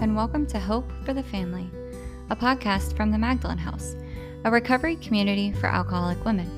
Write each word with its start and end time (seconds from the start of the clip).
and 0.00 0.14
welcome 0.14 0.46
to 0.46 0.60
Hope 0.60 0.88
for 1.04 1.12
the 1.12 1.24
Family, 1.24 1.68
a 2.30 2.36
podcast 2.36 2.96
from 2.96 3.10
the 3.10 3.18
Magdalen 3.18 3.58
House, 3.58 3.96
a 4.44 4.50
recovery 4.50 4.94
community 4.94 5.50
for 5.50 5.66
alcoholic 5.66 6.24
women. 6.24 6.48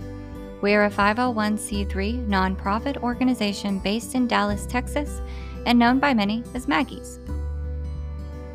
We 0.61 0.75
are 0.75 0.85
a 0.85 0.91
501c3 0.91 2.29
nonprofit 2.29 2.99
organization 2.99 3.79
based 3.79 4.15
in 4.15 4.27
Dallas, 4.27 4.67
Texas, 4.67 5.23
and 5.65 5.79
known 5.79 5.99
by 5.99 6.13
many 6.13 6.45
as 6.53 6.69
Maggies. 6.69 7.19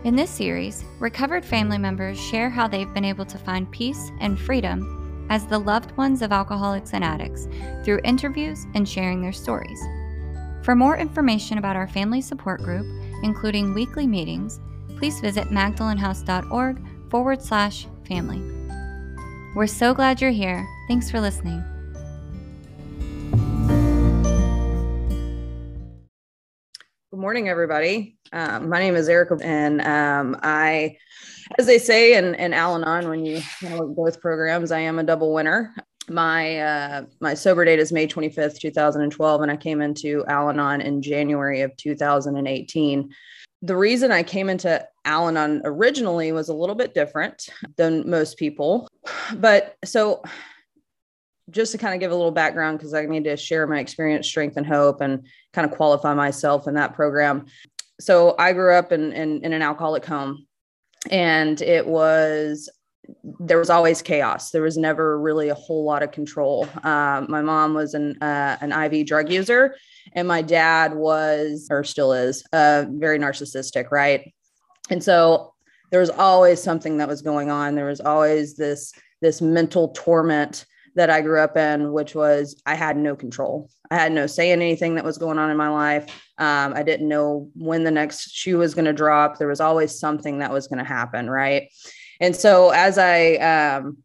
In 0.04 0.16
this 0.16 0.30
series, 0.30 0.86
recovered 1.00 1.44
family 1.44 1.80
members 1.80 2.20
share 2.20 2.52
how 2.52 2.68
they've 2.68 2.94
been 2.94 3.06
able 3.06 3.26
to 3.26 3.40
find 3.40 3.72
peace 3.72 4.12
and 4.20 4.40
freedom 4.40 5.28
as 5.32 5.48
the 5.48 5.58
loved 5.58 5.98
ones 5.98 6.22
of 6.22 6.32
alcoholics 6.32 6.94
and 6.94 7.04
addicts 7.04 7.48
through 7.84 8.02
interviews 8.04 8.68
and 8.76 8.88
sharing 8.88 9.20
their 9.20 9.34
stories. 9.34 9.82
For 10.62 10.76
more 10.76 10.96
information 10.96 11.58
about 11.58 11.76
our 11.76 11.88
family 11.88 12.22
support 12.22 12.62
group, 12.62 12.86
including 13.24 13.74
weekly 13.74 14.06
meetings, 14.06 14.60
please 14.98 15.20
visit 15.20 15.46
magdalenhouse.org 15.50 16.82
forward 17.10 17.42
slash 17.42 17.88
family. 18.08 18.42
We're 19.56 19.68
so 19.68 19.94
glad 19.94 20.22
you're 20.22 20.32
here. 20.32 20.68
Thanks 20.88 21.10
for 21.10 21.22
listening. 21.22 21.64
Good 27.12 27.22
morning, 27.22 27.48
everybody. 27.48 28.18
Um, 28.34 28.68
my 28.68 28.80
name 28.80 28.96
is 28.96 29.08
Erica, 29.08 29.38
and 29.42 29.82
um, 29.82 30.38
I, 30.44 30.98
as 31.58 31.66
they 31.66 31.78
say 31.78 32.18
in, 32.18 32.36
in 32.36 32.54
Al 32.54 32.76
Anon, 32.76 33.08
when 33.08 33.26
you, 33.26 33.42
know, 33.62 33.88
both 33.88 34.20
programs, 34.20 34.72
I 34.74 34.80
am 34.80 35.00
a 35.00 35.04
double 35.04 35.34
winner. 35.34 35.74
My 36.10 36.60
uh, 36.60 37.06
my 37.22 37.34
sober 37.34 37.64
date 37.64 37.80
is 37.80 37.94
May 37.94 38.06
25th, 38.06 38.60
2012, 38.60 39.42
and 39.42 39.50
I 39.50 39.56
came 39.56 39.82
into 39.82 40.26
Al 40.28 40.50
Anon 40.50 40.82
in 40.82 41.02
January 41.02 41.62
of 41.62 41.76
2018 41.78 43.10
the 43.66 43.76
reason 43.76 44.12
I 44.12 44.22
came 44.22 44.48
into 44.48 44.86
Al 45.06 45.28
Anon 45.28 45.62
originally 45.66 46.32
was 46.32 46.50
a 46.50 46.54
little 46.54 46.76
bit 46.76 46.94
different 46.94 47.50
than 47.78 48.08
most 48.08 48.38
people. 48.38 48.88
But 49.36 49.76
so, 49.84 50.24
just 51.50 51.72
to 51.72 51.78
kind 51.78 51.94
of 51.94 52.00
give 52.00 52.12
a 52.12 52.16
little 52.16 52.32
background, 52.32 52.78
because 52.78 52.94
I 52.94 53.06
need 53.06 53.24
to 53.24 53.38
share 53.38 53.66
my 53.66 53.80
experience, 53.80 54.28
strength, 54.28 54.58
and 54.58 54.66
hope, 54.66 55.02
and 55.02 55.26
kind 55.54 55.70
of 55.70 55.76
qualify 55.76 56.14
myself 56.14 56.68
in 56.68 56.76
that 56.76 56.94
program. 56.94 57.46
So, 58.00 58.36
I 58.38 58.54
grew 58.54 58.74
up 58.74 58.92
in, 58.92 59.12
in, 59.14 59.44
in 59.44 59.52
an 59.52 59.64
alcoholic 59.64 60.06
home, 60.06 60.46
and 61.10 61.60
it 61.62 61.88
was 61.88 62.70
there 63.40 63.60
was 63.60 63.70
always 63.70 64.02
chaos. 64.02 64.52
There 64.52 64.64
was 64.64 64.78
never 64.78 65.20
really 65.20 65.50
a 65.50 65.56
whole 65.56 65.86
lot 65.86 66.02
of 66.02 66.12
control. 66.12 66.68
Um, 66.84 67.28
my 67.30 67.42
mom 67.42 67.74
was 67.74 67.94
an 67.94 68.22
uh, 68.22 68.58
an 68.62 68.72
IV 68.72 69.08
drug 69.08 69.32
user, 69.32 69.76
and 70.14 70.28
my 70.28 70.42
dad 70.42 70.94
was, 70.94 71.68
or 71.70 71.84
still 71.84 72.14
is, 72.14 72.44
uh, 72.54 72.86
very 72.90 73.20
narcissistic, 73.20 73.92
right? 73.92 74.34
And 74.90 75.04
so 75.04 75.54
there 75.92 76.00
was 76.00 76.10
always 76.10 76.62
something 76.62 76.98
that 76.98 77.08
was 77.08 77.22
going 77.22 77.50
on. 77.50 77.76
There 77.76 77.86
was 77.86 78.02
always 78.02 78.56
this 78.56 78.94
this 79.22 79.42
mental 79.42 79.90
torment 79.90 80.66
that 80.96 81.10
I 81.10 81.22
grew 81.22 81.40
up 81.40 81.58
in, 81.58 81.92
which 81.92 82.16
was 82.16 82.62
I 82.66 82.76
had 82.76 82.98
no 82.98 83.16
control. 83.16 83.70
I 83.92 83.96
had 83.96 84.12
no 84.12 84.28
say 84.28 84.52
in 84.52 84.62
anything 84.62 84.96
that 84.96 85.06
was 85.06 85.18
going 85.18 85.38
on 85.38 85.52
in 85.52 85.58
my 85.58 85.70
life. 85.70 86.06
Um, 86.38 86.74
I 86.74 86.84
didn't 86.84 87.08
know 87.08 87.50
when 87.56 87.84
the 87.84 87.92
next 87.92 88.32
shoe 88.32 88.58
was 88.58 88.74
going 88.74 88.86
to 88.86 88.94
drop. 88.94 89.38
There 89.38 89.48
was 89.48 89.62
always 89.62 89.98
something 89.98 90.40
that 90.40 90.52
was 90.52 90.68
going 90.68 90.80
to 90.80 90.86
happen, 90.86 91.30
right? 91.30 91.70
And 92.20 92.36
so 92.36 92.70
as 92.70 92.98
I 92.98 93.36
um, 93.36 93.98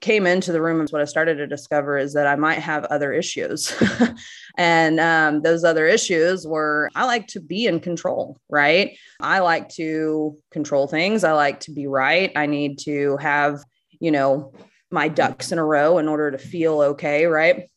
came 0.00 0.26
into 0.26 0.52
the 0.52 0.62
room, 0.62 0.80
and 0.80 0.88
what 0.90 1.02
I 1.02 1.06
started 1.06 1.36
to 1.36 1.46
discover 1.46 1.98
is 1.98 2.14
that 2.14 2.26
I 2.26 2.36
might 2.36 2.58
have 2.58 2.84
other 2.86 3.12
issues. 3.12 3.74
and 4.56 4.98
um, 4.98 5.42
those 5.42 5.62
other 5.64 5.86
issues 5.86 6.46
were 6.46 6.90
I 6.94 7.04
like 7.04 7.26
to 7.28 7.40
be 7.40 7.66
in 7.66 7.80
control, 7.80 8.38
right? 8.48 8.96
I 9.20 9.40
like 9.40 9.68
to 9.70 10.38
control 10.50 10.86
things. 10.86 11.24
I 11.24 11.32
like 11.32 11.60
to 11.60 11.72
be 11.72 11.86
right. 11.86 12.32
I 12.34 12.46
need 12.46 12.78
to 12.80 13.16
have, 13.18 13.60
you 14.00 14.10
know, 14.10 14.52
my 14.90 15.08
ducks 15.08 15.52
in 15.52 15.58
a 15.58 15.64
row 15.64 15.98
in 15.98 16.08
order 16.08 16.30
to 16.30 16.38
feel 16.38 16.80
okay, 16.80 17.26
right? 17.26 17.68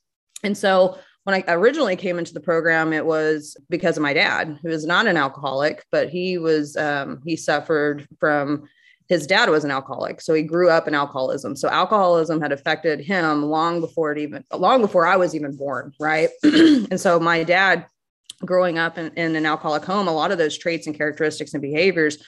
And 0.43 0.57
so 0.57 0.97
when 1.23 1.43
I 1.47 1.53
originally 1.53 1.95
came 1.95 2.19
into 2.19 2.33
the 2.33 2.41
program, 2.41 2.91
it 2.91 3.05
was 3.05 3.55
because 3.69 3.97
of 3.97 4.03
my 4.03 4.13
dad, 4.13 4.59
who 4.61 4.69
is 4.69 4.85
not 4.85 5.07
an 5.07 5.17
alcoholic, 5.17 5.85
but 5.91 6.09
he 6.09 6.37
was, 6.37 6.75
um, 6.75 7.21
he 7.25 7.35
suffered 7.35 8.07
from 8.19 8.67
his 9.09 9.27
dad 9.27 9.49
was 9.49 9.63
an 9.63 9.71
alcoholic 9.71 10.21
so 10.21 10.33
he 10.33 10.41
grew 10.41 10.69
up 10.69 10.87
in 10.87 10.95
alcoholism 10.95 11.55
so 11.55 11.69
alcoholism 11.69 12.41
had 12.41 12.51
affected 12.51 12.99
him 12.99 13.43
long 13.43 13.79
before 13.79 14.11
it 14.11 14.17
even 14.17 14.43
long 14.53 14.81
before 14.81 15.05
i 15.05 15.15
was 15.15 15.35
even 15.35 15.55
born 15.55 15.93
right 15.99 16.29
and 16.43 16.99
so 16.99 17.19
my 17.19 17.43
dad 17.43 17.85
growing 18.45 18.77
up 18.77 18.97
in, 18.97 19.11
in 19.15 19.35
an 19.35 19.45
alcoholic 19.45 19.83
home 19.83 20.07
a 20.07 20.13
lot 20.13 20.31
of 20.31 20.37
those 20.37 20.57
traits 20.57 20.87
and 20.87 20.97
characteristics 20.97 21.53
and 21.53 21.61
behaviors 21.61 22.23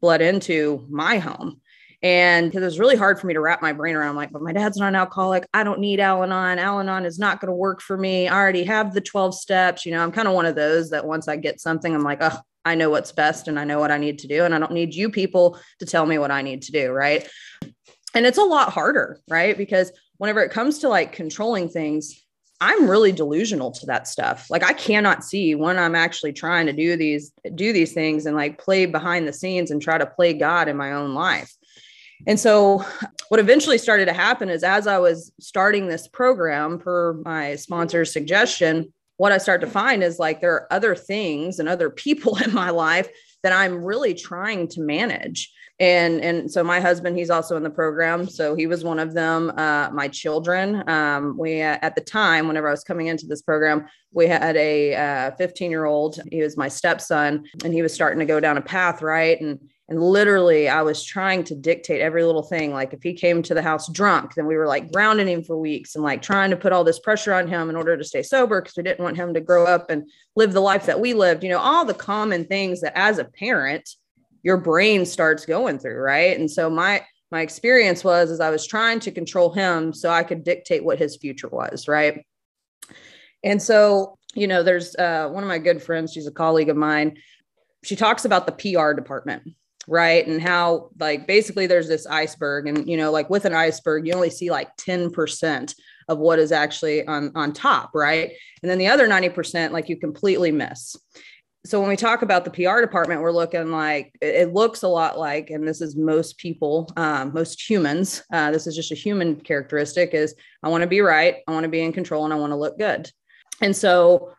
bled 0.00 0.20
into 0.22 0.86
my 0.88 1.18
home 1.18 1.60
and 2.02 2.54
it 2.54 2.60
was 2.60 2.78
really 2.78 2.96
hard 2.96 3.20
for 3.20 3.26
me 3.26 3.34
to 3.34 3.40
wrap 3.40 3.60
my 3.60 3.74
brain 3.74 3.94
around. 3.94 4.10
I'm 4.10 4.16
like, 4.16 4.32
but 4.32 4.40
my 4.40 4.52
dad's 4.52 4.78
not 4.78 4.88
an 4.88 4.94
alcoholic. 4.94 5.46
I 5.52 5.64
don't 5.64 5.80
need 5.80 6.00
Al 6.00 6.22
Anon. 6.22 6.58
Al-Anon 6.58 7.04
is 7.04 7.18
not 7.18 7.40
going 7.40 7.50
to 7.50 7.54
work 7.54 7.82
for 7.82 7.96
me. 7.96 8.26
I 8.26 8.34
already 8.34 8.64
have 8.64 8.94
the 8.94 9.02
12 9.02 9.34
steps. 9.34 9.84
You 9.84 9.92
know, 9.92 10.02
I'm 10.02 10.12
kind 10.12 10.26
of 10.26 10.32
one 10.32 10.46
of 10.46 10.54
those 10.54 10.90
that 10.90 11.06
once 11.06 11.28
I 11.28 11.36
get 11.36 11.60
something, 11.60 11.94
I'm 11.94 12.02
like, 12.02 12.22
oh, 12.22 12.38
I 12.64 12.74
know 12.74 12.90
what's 12.90 13.12
best 13.12 13.48
and 13.48 13.58
I 13.58 13.64
know 13.64 13.80
what 13.80 13.90
I 13.90 13.98
need 13.98 14.18
to 14.20 14.28
do. 14.28 14.44
And 14.44 14.54
I 14.54 14.58
don't 14.58 14.72
need 14.72 14.94
you 14.94 15.10
people 15.10 15.58
to 15.78 15.86
tell 15.86 16.06
me 16.06 16.18
what 16.18 16.30
I 16.30 16.42
need 16.42 16.62
to 16.62 16.72
do. 16.72 16.90
Right. 16.90 17.28
And 18.14 18.26
it's 18.26 18.38
a 18.38 18.42
lot 18.42 18.72
harder. 18.72 19.18
Right. 19.28 19.56
Because 19.56 19.92
whenever 20.18 20.42
it 20.42 20.50
comes 20.50 20.80
to 20.80 20.88
like 20.88 21.12
controlling 21.12 21.68
things, 21.68 22.22
I'm 22.60 22.90
really 22.90 23.12
delusional 23.12 23.70
to 23.72 23.86
that 23.86 24.06
stuff. 24.06 24.50
Like 24.50 24.62
I 24.62 24.74
cannot 24.74 25.24
see 25.24 25.54
when 25.54 25.78
I'm 25.78 25.94
actually 25.94 26.34
trying 26.34 26.66
to 26.66 26.74
do 26.74 26.94
these 26.94 27.32
do 27.54 27.72
these 27.72 27.94
things 27.94 28.26
and 28.26 28.36
like 28.36 28.58
play 28.58 28.84
behind 28.84 29.26
the 29.26 29.32
scenes 29.32 29.70
and 29.70 29.80
try 29.80 29.96
to 29.96 30.04
play 30.04 30.34
God 30.34 30.68
in 30.68 30.76
my 30.76 30.92
own 30.92 31.14
life. 31.14 31.50
And 32.26 32.38
so 32.38 32.84
what 33.28 33.40
eventually 33.40 33.78
started 33.78 34.06
to 34.06 34.12
happen 34.12 34.50
is 34.50 34.62
as 34.62 34.86
I 34.86 34.98
was 34.98 35.32
starting 35.40 35.88
this 35.88 36.06
program 36.06 36.78
per 36.78 37.14
my 37.14 37.56
sponsor's 37.56 38.12
suggestion, 38.12 38.92
what 39.20 39.32
I 39.32 39.36
start 39.36 39.60
to 39.60 39.66
find 39.66 40.02
is 40.02 40.18
like 40.18 40.40
there 40.40 40.54
are 40.54 40.72
other 40.72 40.96
things 40.96 41.58
and 41.58 41.68
other 41.68 41.90
people 41.90 42.38
in 42.42 42.54
my 42.54 42.70
life 42.70 43.06
that 43.42 43.52
I'm 43.52 43.84
really 43.84 44.14
trying 44.14 44.66
to 44.68 44.80
manage. 44.80 45.52
And 45.78 46.22
and 46.22 46.50
so 46.50 46.64
my 46.64 46.80
husband, 46.80 47.18
he's 47.18 47.28
also 47.28 47.56
in 47.56 47.62
the 47.62 47.70
program, 47.70 48.28
so 48.28 48.54
he 48.54 48.66
was 48.66 48.82
one 48.82 48.98
of 48.98 49.12
them. 49.12 49.50
Uh, 49.56 49.90
my 49.92 50.08
children, 50.08 50.86
um, 50.88 51.36
we 51.38 51.60
uh, 51.60 51.78
at 51.80 51.94
the 51.94 52.02
time, 52.02 52.48
whenever 52.48 52.68
I 52.68 52.70
was 52.70 52.84
coming 52.84 53.08
into 53.08 53.26
this 53.26 53.40
program, 53.40 53.86
we 54.12 54.26
had 54.26 54.56
a 54.56 55.34
15 55.38 55.66
uh, 55.66 55.70
year 55.70 55.84
old. 55.86 56.20
He 56.30 56.42
was 56.42 56.58
my 56.58 56.68
stepson, 56.68 57.44
and 57.64 57.72
he 57.72 57.80
was 57.80 57.94
starting 57.94 58.18
to 58.20 58.26
go 58.26 58.40
down 58.40 58.58
a 58.58 58.62
path, 58.62 59.00
right? 59.00 59.40
And 59.40 59.58
and 59.90 60.00
literally, 60.00 60.68
I 60.68 60.82
was 60.82 61.02
trying 61.02 61.42
to 61.44 61.54
dictate 61.56 62.00
every 62.00 62.22
little 62.22 62.44
thing. 62.44 62.72
Like 62.72 62.92
if 62.92 63.02
he 63.02 63.12
came 63.12 63.42
to 63.42 63.54
the 63.54 63.62
house 63.62 63.90
drunk, 63.90 64.34
then 64.34 64.46
we 64.46 64.56
were 64.56 64.68
like 64.68 64.92
grounding 64.92 65.26
him 65.26 65.42
for 65.42 65.58
weeks 65.58 65.96
and 65.96 66.04
like 66.04 66.22
trying 66.22 66.50
to 66.50 66.56
put 66.56 66.72
all 66.72 66.84
this 66.84 67.00
pressure 67.00 67.34
on 67.34 67.48
him 67.48 67.68
in 67.68 67.74
order 67.74 67.96
to 67.96 68.04
stay 68.04 68.22
sober 68.22 68.62
because 68.62 68.76
we 68.76 68.84
didn't 68.84 69.02
want 69.02 69.16
him 69.16 69.34
to 69.34 69.40
grow 69.40 69.66
up 69.66 69.90
and 69.90 70.08
live 70.36 70.52
the 70.52 70.60
life 70.60 70.86
that 70.86 71.00
we 71.00 71.12
lived. 71.12 71.42
You 71.42 71.50
know, 71.50 71.58
all 71.58 71.84
the 71.84 71.92
common 71.92 72.44
things 72.44 72.82
that 72.82 72.96
as 72.96 73.18
a 73.18 73.24
parent, 73.24 73.90
your 74.44 74.58
brain 74.58 75.04
starts 75.04 75.44
going 75.44 75.80
through, 75.80 75.98
right? 75.98 76.38
And 76.38 76.48
so 76.48 76.70
my 76.70 77.04
my 77.32 77.40
experience 77.40 78.04
was 78.04 78.30
as 78.30 78.40
I 78.40 78.50
was 78.50 78.68
trying 78.68 79.00
to 79.00 79.10
control 79.10 79.52
him 79.52 79.92
so 79.92 80.08
I 80.08 80.22
could 80.22 80.44
dictate 80.44 80.84
what 80.84 81.00
his 81.00 81.16
future 81.16 81.48
was, 81.48 81.88
right? 81.88 82.24
And 83.42 83.60
so, 83.60 84.18
you 84.34 84.46
know, 84.46 84.62
there's 84.62 84.94
uh, 84.94 85.28
one 85.30 85.42
of 85.42 85.48
my 85.48 85.58
good 85.58 85.82
friends, 85.82 86.12
she's 86.12 86.28
a 86.28 86.32
colleague 86.32 86.68
of 86.68 86.76
mine. 86.76 87.18
She 87.82 87.96
talks 87.96 88.24
about 88.24 88.46
the 88.46 88.52
PR 88.52 88.92
department 88.92 89.42
right 89.90 90.26
and 90.28 90.40
how 90.40 90.88
like 91.00 91.26
basically 91.26 91.66
there's 91.66 91.88
this 91.88 92.06
iceberg 92.06 92.68
and 92.68 92.88
you 92.88 92.96
know 92.96 93.10
like 93.10 93.28
with 93.28 93.44
an 93.44 93.52
iceberg 93.52 94.06
you 94.06 94.12
only 94.14 94.30
see 94.30 94.48
like 94.48 94.74
10% 94.76 95.74
of 96.08 96.18
what 96.18 96.38
is 96.38 96.52
actually 96.52 97.06
on 97.06 97.32
on 97.34 97.52
top 97.52 97.90
right 97.92 98.30
and 98.62 98.70
then 98.70 98.78
the 98.78 98.86
other 98.86 99.08
90% 99.08 99.72
like 99.72 99.88
you 99.88 99.96
completely 99.96 100.52
miss 100.52 100.96
so 101.66 101.78
when 101.78 101.90
we 101.90 101.96
talk 101.96 102.22
about 102.22 102.46
the 102.46 102.50
PR 102.50 102.80
department, 102.80 103.20
we're 103.20 103.32
looking 103.32 103.70
like 103.70 104.16
it 104.22 104.54
looks 104.54 104.82
a 104.82 104.88
lot 104.88 105.18
like, 105.18 105.50
and 105.50 105.68
this 105.68 105.82
is 105.82 105.94
most 105.94 106.38
people, 106.38 106.90
um, 106.96 107.34
most 107.34 107.68
humans. 107.68 108.22
Uh, 108.32 108.50
this 108.50 108.66
is 108.66 108.74
just 108.74 108.92
a 108.92 108.94
human 108.94 109.36
characteristic: 109.36 110.14
is 110.14 110.34
I 110.62 110.70
want 110.70 110.80
to 110.80 110.88
be 110.88 111.02
right, 111.02 111.36
I 111.46 111.52
want 111.52 111.64
to 111.64 111.68
be 111.68 111.82
in 111.82 111.92
control, 111.92 112.24
and 112.24 112.32
I 112.32 112.38
want 112.38 112.52
to 112.52 112.56
look 112.56 112.78
good. 112.78 113.10
And 113.60 113.76
so 113.76 114.32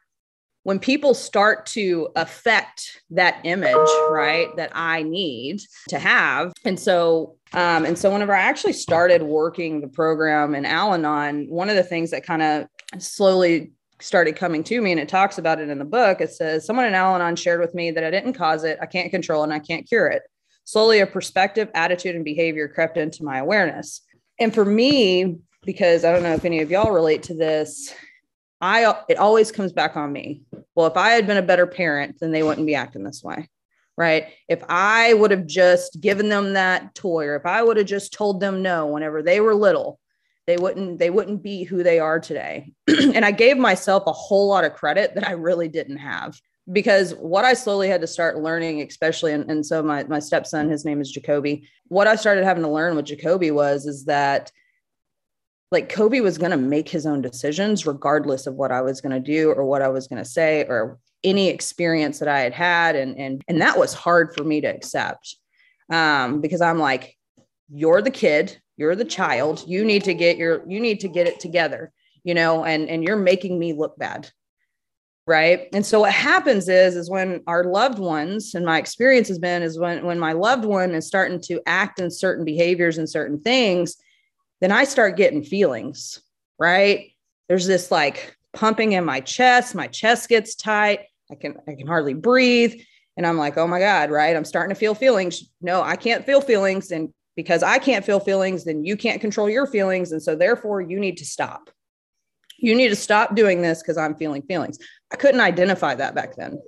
when 0.63 0.77
people 0.79 1.13
start 1.13 1.65
to 1.65 2.09
affect 2.15 3.01
that 3.09 3.39
image 3.43 3.75
right 4.09 4.47
that 4.55 4.71
i 4.73 5.01
need 5.03 5.61
to 5.89 5.99
have 5.99 6.53
and 6.65 6.79
so 6.79 7.35
um, 7.53 7.85
and 7.85 7.97
so 7.97 8.11
whenever 8.11 8.33
i 8.33 8.41
actually 8.41 8.73
started 8.73 9.21
working 9.23 9.81
the 9.81 9.87
program 9.87 10.55
in 10.55 10.65
al-anon 10.65 11.47
one 11.49 11.69
of 11.69 11.75
the 11.75 11.83
things 11.83 12.11
that 12.11 12.25
kind 12.25 12.41
of 12.41 12.67
slowly 13.01 13.71
started 13.99 14.35
coming 14.35 14.63
to 14.63 14.81
me 14.81 14.91
and 14.91 14.99
it 14.99 15.09
talks 15.09 15.37
about 15.37 15.59
it 15.59 15.69
in 15.69 15.79
the 15.79 15.85
book 15.85 16.21
it 16.21 16.31
says 16.31 16.65
someone 16.65 16.85
in 16.85 16.93
al-anon 16.93 17.35
shared 17.35 17.59
with 17.59 17.73
me 17.73 17.91
that 17.91 18.03
i 18.03 18.11
didn't 18.11 18.33
cause 18.33 18.63
it 18.63 18.77
i 18.81 18.85
can't 18.85 19.11
control 19.11 19.43
and 19.43 19.53
i 19.53 19.59
can't 19.59 19.87
cure 19.87 20.07
it. 20.07 20.23
Slowly 20.63 20.99
a 20.99 21.07
perspective 21.07 21.69
attitude 21.73 22.15
and 22.15 22.23
behavior 22.23 22.67
crept 22.67 22.95
into 22.95 23.23
my 23.23 23.39
awareness. 23.39 24.01
And 24.39 24.53
for 24.53 24.63
me 24.63 25.37
because 25.63 26.03
i 26.05 26.11
don't 26.11 26.23
know 26.23 26.33
if 26.33 26.45
any 26.45 26.61
of 26.61 26.71
y'all 26.71 26.91
relate 26.91 27.23
to 27.23 27.35
this 27.35 27.93
I 28.61 29.03
it 29.09 29.17
always 29.17 29.51
comes 29.51 29.71
back 29.73 29.97
on 29.97 30.11
me. 30.13 30.41
Well, 30.75 30.87
if 30.87 30.97
I 30.97 31.11
had 31.11 31.27
been 31.27 31.37
a 31.37 31.41
better 31.41 31.67
parent, 31.67 32.17
then 32.19 32.31
they 32.31 32.43
wouldn't 32.43 32.67
be 32.67 32.75
acting 32.75 33.03
this 33.03 33.23
way. 33.23 33.49
right? 33.97 34.27
If 34.47 34.63
I 34.69 35.13
would 35.13 35.31
have 35.31 35.45
just 35.45 35.99
given 36.01 36.29
them 36.29 36.53
that 36.53 36.95
toy 36.95 37.25
or 37.25 37.35
if 37.35 37.45
I 37.45 37.61
would 37.61 37.77
have 37.77 37.85
just 37.87 38.13
told 38.13 38.39
them 38.39 38.61
no 38.61 38.87
whenever 38.87 39.21
they 39.21 39.39
were 39.39 39.55
little, 39.55 39.99
they 40.47 40.57
wouldn't 40.57 40.99
they 40.99 41.09
wouldn't 41.09 41.43
be 41.43 41.63
who 41.63 41.83
they 41.83 41.99
are 41.99 42.19
today. 42.19 42.73
and 42.87 43.25
I 43.25 43.31
gave 43.31 43.57
myself 43.57 44.03
a 44.07 44.11
whole 44.11 44.47
lot 44.47 44.65
of 44.65 44.73
credit 44.73 45.15
that 45.15 45.27
I 45.27 45.33
really 45.33 45.67
didn't 45.67 45.97
have 45.97 46.39
because 46.71 47.13
what 47.15 47.45
I 47.45 47.53
slowly 47.53 47.89
had 47.89 48.01
to 48.01 48.07
start 48.07 48.39
learning, 48.41 48.81
especially, 48.81 49.33
and, 49.33 49.49
and 49.49 49.65
so 49.65 49.81
my, 49.81 50.03
my 50.05 50.19
stepson, 50.19 50.69
his 50.69 50.85
name 50.85 51.01
is 51.01 51.11
Jacoby. 51.11 51.67
What 51.87 52.07
I 52.07 52.15
started 52.15 52.43
having 52.43 52.63
to 52.63 52.69
learn 52.69 52.95
with 52.95 53.05
Jacoby 53.05 53.51
was, 53.51 53.85
is 53.85 54.05
that 54.05 54.51
like 55.71 55.87
Kobe 55.87 56.19
was 56.19 56.37
going 56.37 56.51
to 56.51 56.57
make 56.57 56.89
his 56.89 57.05
own 57.05 57.21
decisions 57.21 57.85
regardless 57.85 58.45
of 58.45 58.55
what 58.55 58.71
I 58.71 58.81
was 58.81 58.99
going 58.99 59.13
to 59.13 59.19
do 59.19 59.51
or 59.51 59.65
what 59.65 59.81
I 59.81 59.87
was 59.87 60.07
going 60.07 60.21
to 60.21 60.29
say 60.29 60.65
or 60.67 60.99
any 61.23 61.47
experience 61.47 62.19
that 62.19 62.27
I 62.27 62.41
had 62.41 62.53
had. 62.53 62.95
And, 62.95 63.17
and, 63.17 63.41
and 63.47 63.61
that 63.61 63.77
was 63.77 63.93
hard 63.93 64.35
for 64.35 64.43
me 64.43 64.59
to 64.61 64.67
accept 64.67 65.37
um, 65.89 66.41
because 66.41 66.61
I'm 66.61 66.79
like, 66.79 67.17
you're 67.69 68.01
the 68.01 68.11
kid, 68.11 68.59
you're 68.75 68.95
the 68.95 69.05
child, 69.05 69.63
you 69.65 69.85
need 69.85 70.03
to 70.03 70.13
get 70.13 70.37
your, 70.37 70.61
you 70.67 70.79
need 70.81 70.99
to 71.01 71.07
get 71.07 71.27
it 71.27 71.39
together, 71.39 71.93
you 72.23 72.33
know, 72.33 72.65
and, 72.65 72.89
and 72.89 73.03
you're 73.03 73.15
making 73.15 73.57
me 73.57 73.73
look 73.73 73.97
bad 73.97 74.29
right 75.27 75.67
and 75.71 75.85
so 75.85 75.99
what 75.99 76.11
happens 76.11 76.67
is 76.67 76.95
is 76.95 77.07
when 77.07 77.41
our 77.45 77.63
loved 77.63 77.99
ones 77.99 78.55
and 78.55 78.65
my 78.65 78.79
experience 78.79 79.27
has 79.27 79.37
been 79.37 79.61
is 79.61 79.77
when 79.77 80.03
when 80.03 80.17
my 80.17 80.33
loved 80.33 80.65
one 80.65 80.95
is 80.95 81.05
starting 81.05 81.39
to 81.39 81.61
act 81.67 81.99
in 81.99 82.09
certain 82.09 82.43
behaviors 82.43 82.97
and 82.97 83.07
certain 83.07 83.39
things 83.39 83.97
then 84.61 84.71
i 84.71 84.83
start 84.83 85.17
getting 85.17 85.43
feelings 85.43 86.21
right 86.59 87.11
there's 87.49 87.67
this 87.67 87.91
like 87.91 88.35
pumping 88.53 88.93
in 88.93 89.03
my 89.03 89.19
chest 89.19 89.75
my 89.75 89.87
chest 89.87 90.29
gets 90.29 90.55
tight 90.55 91.01
i 91.29 91.35
can 91.35 91.57
i 91.67 91.73
can 91.73 91.87
hardly 91.87 92.13
breathe 92.13 92.73
and 93.17 93.27
i'm 93.27 93.37
like 93.37 93.57
oh 93.57 93.67
my 93.67 93.79
god 93.79 94.09
right 94.09 94.35
i'm 94.35 94.45
starting 94.45 94.73
to 94.73 94.79
feel 94.79 94.95
feelings 94.95 95.49
no 95.61 95.81
i 95.81 95.95
can't 95.95 96.25
feel 96.25 96.41
feelings 96.41 96.91
and 96.91 97.11
because 97.35 97.63
i 97.63 97.77
can't 97.77 98.05
feel 98.05 98.19
feelings 98.19 98.63
then 98.63 98.83
you 98.85 98.95
can't 98.95 99.21
control 99.21 99.49
your 99.49 99.67
feelings 99.67 100.11
and 100.11 100.21
so 100.21 100.35
therefore 100.35 100.81
you 100.81 100.99
need 100.99 101.17
to 101.17 101.25
stop 101.25 101.69
you 102.61 102.75
need 102.75 102.89
to 102.89 102.95
stop 102.95 103.35
doing 103.35 103.61
this 103.61 103.81
because 103.81 103.97
I'm 103.97 104.15
feeling 104.15 104.43
feelings. 104.43 104.77
I 105.11 105.15
couldn't 105.15 105.41
identify 105.41 105.95
that 105.95 106.15
back 106.15 106.35
then. 106.35 106.61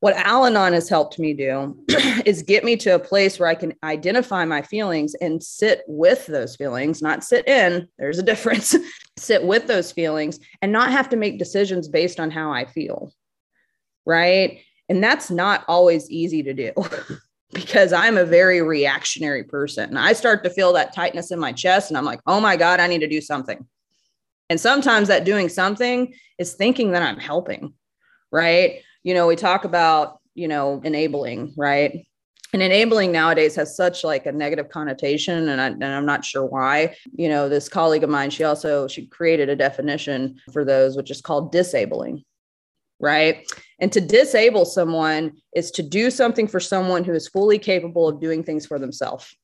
What 0.00 0.14
Al 0.14 0.46
Anon 0.46 0.74
has 0.74 0.88
helped 0.88 1.18
me 1.18 1.34
do 1.34 1.76
is 2.24 2.42
get 2.42 2.64
me 2.64 2.76
to 2.76 2.94
a 2.94 3.00
place 3.00 3.38
where 3.38 3.48
I 3.48 3.56
can 3.56 3.74
identify 3.82 4.44
my 4.44 4.62
feelings 4.62 5.14
and 5.16 5.42
sit 5.42 5.82
with 5.88 6.26
those 6.26 6.54
feelings, 6.54 7.02
not 7.02 7.24
sit 7.24 7.48
in, 7.48 7.88
there's 7.98 8.18
a 8.18 8.22
difference, 8.22 8.76
sit 9.18 9.42
with 9.42 9.66
those 9.66 9.90
feelings 9.90 10.38
and 10.62 10.70
not 10.70 10.92
have 10.92 11.08
to 11.08 11.16
make 11.16 11.38
decisions 11.38 11.88
based 11.88 12.20
on 12.20 12.30
how 12.30 12.52
I 12.52 12.64
feel. 12.64 13.12
Right. 14.06 14.60
And 14.88 15.02
that's 15.02 15.30
not 15.30 15.64
always 15.66 16.08
easy 16.10 16.42
to 16.44 16.54
do. 16.54 16.72
because 17.52 17.92
I'm 17.92 18.18
a 18.18 18.24
very 18.24 18.60
reactionary 18.60 19.42
person. 19.42 19.96
I 19.96 20.12
start 20.12 20.44
to 20.44 20.50
feel 20.50 20.72
that 20.74 20.94
tightness 20.94 21.30
in 21.30 21.38
my 21.38 21.52
chest 21.52 21.90
and 21.90 21.96
I'm 21.96 22.04
like, 22.04 22.20
oh 22.26 22.40
my 22.40 22.56
God, 22.56 22.78
I 22.78 22.86
need 22.86 23.00
to 23.00 23.08
do 23.08 23.20
something. 23.20 23.66
And 24.50 24.60
sometimes 24.60 25.08
that 25.08 25.24
doing 25.24 25.48
something 25.48 26.14
is 26.38 26.54
thinking 26.54 26.92
that 26.92 27.02
I'm 27.02 27.18
helping, 27.18 27.74
right? 28.30 28.82
You 29.02 29.14
know, 29.14 29.26
we 29.26 29.36
talk 29.36 29.64
about, 29.64 30.18
you 30.34 30.48
know, 30.48 30.80
enabling, 30.84 31.54
right? 31.56 32.04
And 32.52 32.62
enabling 32.62 33.12
nowadays 33.12 33.54
has 33.56 33.76
such 33.76 34.04
like 34.04 34.26
a 34.26 34.32
negative 34.32 34.70
connotation 34.70 35.50
and, 35.50 35.60
I, 35.60 35.66
and 35.66 35.84
i'm 35.84 36.06
not 36.06 36.24
sure 36.24 36.46
why. 36.46 36.96
You 37.12 37.28
know 37.28 37.48
this 37.48 37.68
colleague 37.68 38.04
of 38.04 38.10
mine 38.10 38.30
she 38.30 38.42
also 38.42 38.88
she 38.88 39.06
created 39.06 39.50
a 39.50 39.56
definition 39.56 40.40
for 40.52 40.64
those 40.64 40.96
which 40.96 41.10
is 41.10 41.20
called 41.20 41.52
disabling 41.52 42.24
right? 43.00 43.46
And 43.78 43.92
to 43.92 44.00
disable 44.00 44.64
someone 44.64 45.32
is 45.54 45.70
to 45.72 45.82
do 45.82 46.10
something 46.10 46.48
for 46.48 46.60
someone 46.60 47.04
who 47.04 47.12
is 47.12 47.28
fully 47.28 47.58
capable 47.58 48.08
of 48.08 48.20
doing 48.20 48.42
things 48.42 48.66
for 48.66 48.78
themselves 48.78 49.36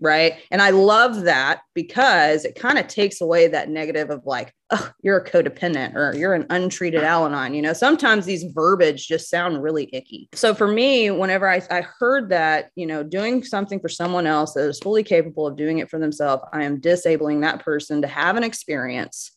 right? 0.00 0.34
And 0.50 0.60
i 0.60 0.70
love 0.70 1.22
that 1.22 1.60
because 1.74 2.44
it 2.44 2.54
kind 2.54 2.78
of 2.78 2.88
takes 2.88 3.20
away 3.20 3.48
that 3.48 3.68
negative 3.68 4.10
of 4.10 4.26
like 4.26 4.52
oh 4.70 4.90
you're 5.02 5.18
a 5.18 5.24
codependent 5.24 5.94
or 5.94 6.14
you're 6.14 6.34
an 6.34 6.46
untreated 6.50 7.02
al-anon 7.02 7.54
you 7.54 7.62
know? 7.62 7.72
Sometimes 7.72 8.26
these 8.26 8.44
verbiage 8.52 9.06
just 9.06 9.30
sound 9.30 9.62
really 9.62 9.88
icky. 9.92 10.28
So 10.34 10.54
for 10.54 10.66
me 10.66 11.10
whenever 11.10 11.48
I, 11.48 11.62
I 11.70 11.82
heard 11.82 12.30
that 12.30 12.70
you 12.74 12.86
know 12.86 13.02
doing 13.02 13.42
something 13.44 13.80
for 13.80 13.88
someone 13.88 14.26
else 14.26 14.54
that 14.54 14.68
is 14.68 14.78
fully 14.78 15.02
capable 15.02 15.46
of 15.46 15.56
doing 15.56 15.78
it 15.78 15.90
for 15.90 15.98
themselves 15.98 16.42
i 16.52 16.64
am 16.64 16.80
disabling 16.80 17.40
that 17.40 17.64
person 17.64 18.02
to 18.02 18.08
have 18.08 18.36
an 18.36 18.44
experience 18.44 19.32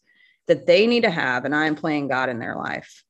that 0.48 0.66
they 0.66 0.88
need 0.88 1.04
to 1.04 1.10
have 1.10 1.46
and 1.46 1.56
i 1.56 1.66
am 1.66 1.76
playing 1.76 2.08
god 2.08 2.30
in 2.30 2.40
their 2.40 2.56
life 2.56 3.04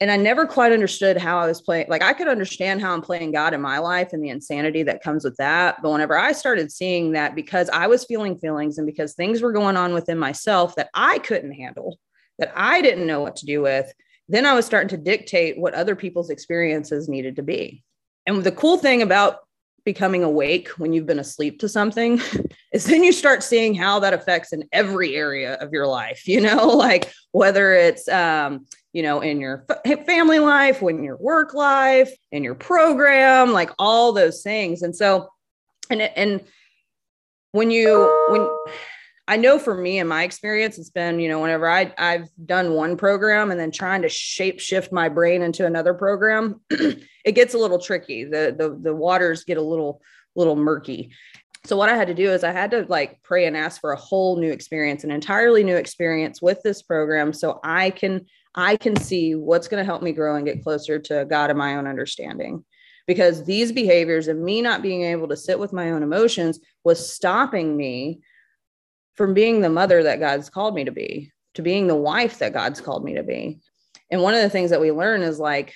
and 0.00 0.10
I 0.10 0.16
never 0.16 0.46
quite 0.46 0.72
understood 0.72 1.16
how 1.16 1.38
I 1.38 1.46
was 1.46 1.60
playing. 1.60 1.86
Like 1.88 2.02
I 2.02 2.12
could 2.12 2.28
understand 2.28 2.80
how 2.80 2.92
I'm 2.92 3.02
playing 3.02 3.32
God 3.32 3.52
in 3.52 3.60
my 3.60 3.78
life 3.78 4.12
and 4.12 4.22
the 4.22 4.28
insanity 4.28 4.84
that 4.84 5.02
comes 5.02 5.24
with 5.24 5.36
that. 5.36 5.82
But 5.82 5.90
whenever 5.90 6.16
I 6.16 6.32
started 6.32 6.70
seeing 6.70 7.12
that, 7.12 7.34
because 7.34 7.68
I 7.70 7.88
was 7.88 8.04
feeling 8.04 8.38
feelings 8.38 8.78
and 8.78 8.86
because 8.86 9.14
things 9.14 9.42
were 9.42 9.52
going 9.52 9.76
on 9.76 9.94
within 9.94 10.18
myself 10.18 10.76
that 10.76 10.90
I 10.94 11.18
couldn't 11.18 11.52
handle, 11.52 11.98
that 12.38 12.52
I 12.54 12.80
didn't 12.80 13.08
know 13.08 13.20
what 13.20 13.36
to 13.36 13.46
do 13.46 13.60
with, 13.60 13.92
then 14.28 14.46
I 14.46 14.54
was 14.54 14.66
starting 14.66 14.88
to 14.90 14.96
dictate 14.96 15.58
what 15.58 15.74
other 15.74 15.96
people's 15.96 16.30
experiences 16.30 17.08
needed 17.08 17.36
to 17.36 17.42
be. 17.42 17.82
And 18.26 18.44
the 18.44 18.52
cool 18.52 18.78
thing 18.78 19.02
about 19.02 19.40
becoming 19.84 20.22
awake 20.22 20.68
when 20.76 20.92
you've 20.92 21.06
been 21.06 21.18
asleep 21.18 21.58
to 21.58 21.68
something 21.68 22.20
is 22.72 22.84
then 22.84 23.02
you 23.02 23.10
start 23.10 23.42
seeing 23.42 23.74
how 23.74 23.98
that 23.98 24.12
affects 24.12 24.52
in 24.52 24.62
every 24.70 25.16
area 25.16 25.54
of 25.54 25.72
your 25.72 25.86
life 25.86 26.28
you 26.28 26.42
know 26.42 26.66
like 26.66 27.10
whether 27.32 27.72
it's 27.72 28.06
um 28.08 28.66
you 28.98 29.04
know, 29.04 29.20
in 29.20 29.40
your 29.40 29.64
family 30.06 30.40
life, 30.40 30.82
when 30.82 31.04
your 31.04 31.16
work 31.18 31.54
life, 31.54 32.12
in 32.32 32.42
your 32.42 32.56
program, 32.56 33.52
like 33.52 33.70
all 33.78 34.12
those 34.12 34.42
things. 34.42 34.82
And 34.82 34.94
so, 34.94 35.28
and 35.88 36.02
and 36.02 36.42
when 37.52 37.70
you 37.70 38.12
when 38.30 38.48
I 39.28 39.36
know 39.36 39.60
for 39.60 39.72
me 39.72 40.00
in 40.00 40.08
my 40.08 40.24
experience, 40.24 40.78
it's 40.78 40.90
been, 40.90 41.20
you 41.20 41.28
know, 41.28 41.40
whenever 41.40 41.70
I 41.70 41.94
I've 41.96 42.28
done 42.44 42.72
one 42.72 42.96
program 42.96 43.52
and 43.52 43.60
then 43.60 43.70
trying 43.70 44.02
to 44.02 44.08
shape 44.08 44.58
shift 44.58 44.90
my 44.90 45.08
brain 45.08 45.42
into 45.42 45.64
another 45.64 45.94
program, 45.94 46.60
it 46.70 47.36
gets 47.36 47.54
a 47.54 47.58
little 47.58 47.78
tricky. 47.78 48.24
The 48.24 48.52
the 48.58 48.76
the 48.82 48.96
waters 48.96 49.44
get 49.44 49.58
a 49.58 49.62
little 49.62 50.02
little 50.34 50.56
murky 50.56 51.12
so 51.64 51.76
what 51.76 51.88
i 51.88 51.96
had 51.96 52.06
to 52.06 52.14
do 52.14 52.30
is 52.30 52.44
i 52.44 52.52
had 52.52 52.70
to 52.70 52.86
like 52.88 53.20
pray 53.24 53.46
and 53.46 53.56
ask 53.56 53.80
for 53.80 53.90
a 53.90 53.96
whole 53.96 54.36
new 54.36 54.52
experience 54.52 55.02
an 55.02 55.10
entirely 55.10 55.64
new 55.64 55.74
experience 55.74 56.40
with 56.40 56.62
this 56.62 56.80
program 56.80 57.32
so 57.32 57.58
i 57.64 57.90
can 57.90 58.24
I 58.58 58.76
can 58.76 58.96
see 58.96 59.36
what's 59.36 59.68
going 59.68 59.80
to 59.80 59.84
help 59.84 60.02
me 60.02 60.10
grow 60.10 60.34
and 60.34 60.44
get 60.44 60.64
closer 60.64 60.98
to 60.98 61.24
God 61.30 61.50
and 61.50 61.58
my 61.58 61.76
own 61.76 61.86
understanding. 61.86 62.64
Because 63.06 63.44
these 63.44 63.70
behaviors 63.70 64.26
and 64.26 64.42
me 64.42 64.60
not 64.60 64.82
being 64.82 65.02
able 65.02 65.28
to 65.28 65.36
sit 65.36 65.60
with 65.60 65.72
my 65.72 65.92
own 65.92 66.02
emotions 66.02 66.58
was 66.82 67.08
stopping 67.08 67.76
me 67.76 68.18
from 69.14 69.32
being 69.32 69.60
the 69.60 69.70
mother 69.70 70.02
that 70.02 70.18
God's 70.18 70.50
called 70.50 70.74
me 70.74 70.84
to 70.84 70.90
be, 70.90 71.30
to 71.54 71.62
being 71.62 71.86
the 71.86 71.94
wife 71.94 72.40
that 72.40 72.52
God's 72.52 72.80
called 72.80 73.04
me 73.04 73.14
to 73.14 73.22
be. 73.22 73.60
And 74.10 74.22
one 74.22 74.34
of 74.34 74.42
the 74.42 74.50
things 74.50 74.70
that 74.70 74.80
we 74.80 74.90
learn 74.90 75.22
is 75.22 75.38
like, 75.38 75.72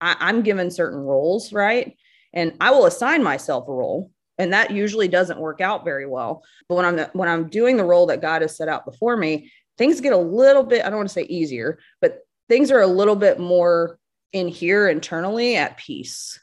I, 0.00 0.30
am 0.30 0.40
given 0.40 0.70
certain 0.70 1.00
roles, 1.00 1.52
right? 1.52 1.94
And 2.32 2.54
I 2.62 2.70
will 2.70 2.86
assign 2.86 3.22
myself 3.22 3.68
a 3.68 3.72
role 3.72 4.10
and 4.38 4.52
that 4.52 4.70
usually 4.70 5.08
doesn't 5.08 5.38
work 5.38 5.60
out 5.60 5.84
very 5.84 6.06
well 6.06 6.42
but 6.68 6.74
when 6.74 6.84
i'm 6.84 6.98
when 7.12 7.28
i'm 7.28 7.48
doing 7.48 7.76
the 7.76 7.84
role 7.84 8.06
that 8.06 8.22
god 8.22 8.42
has 8.42 8.56
set 8.56 8.68
out 8.68 8.84
before 8.84 9.16
me 9.16 9.52
things 9.78 10.00
get 10.00 10.12
a 10.12 10.18
little 10.18 10.62
bit, 10.62 10.84
I 10.84 10.90
don't 10.90 10.98
want 10.98 11.08
to 11.08 11.12
say 11.12 11.22
easier, 11.22 11.78
but 12.00 12.20
things 12.48 12.70
are 12.70 12.80
a 12.80 12.86
little 12.86 13.16
bit 13.16 13.38
more 13.40 13.98
in 14.32 14.48
here 14.48 14.88
internally 14.88 15.56
at 15.56 15.76
peace. 15.76 16.38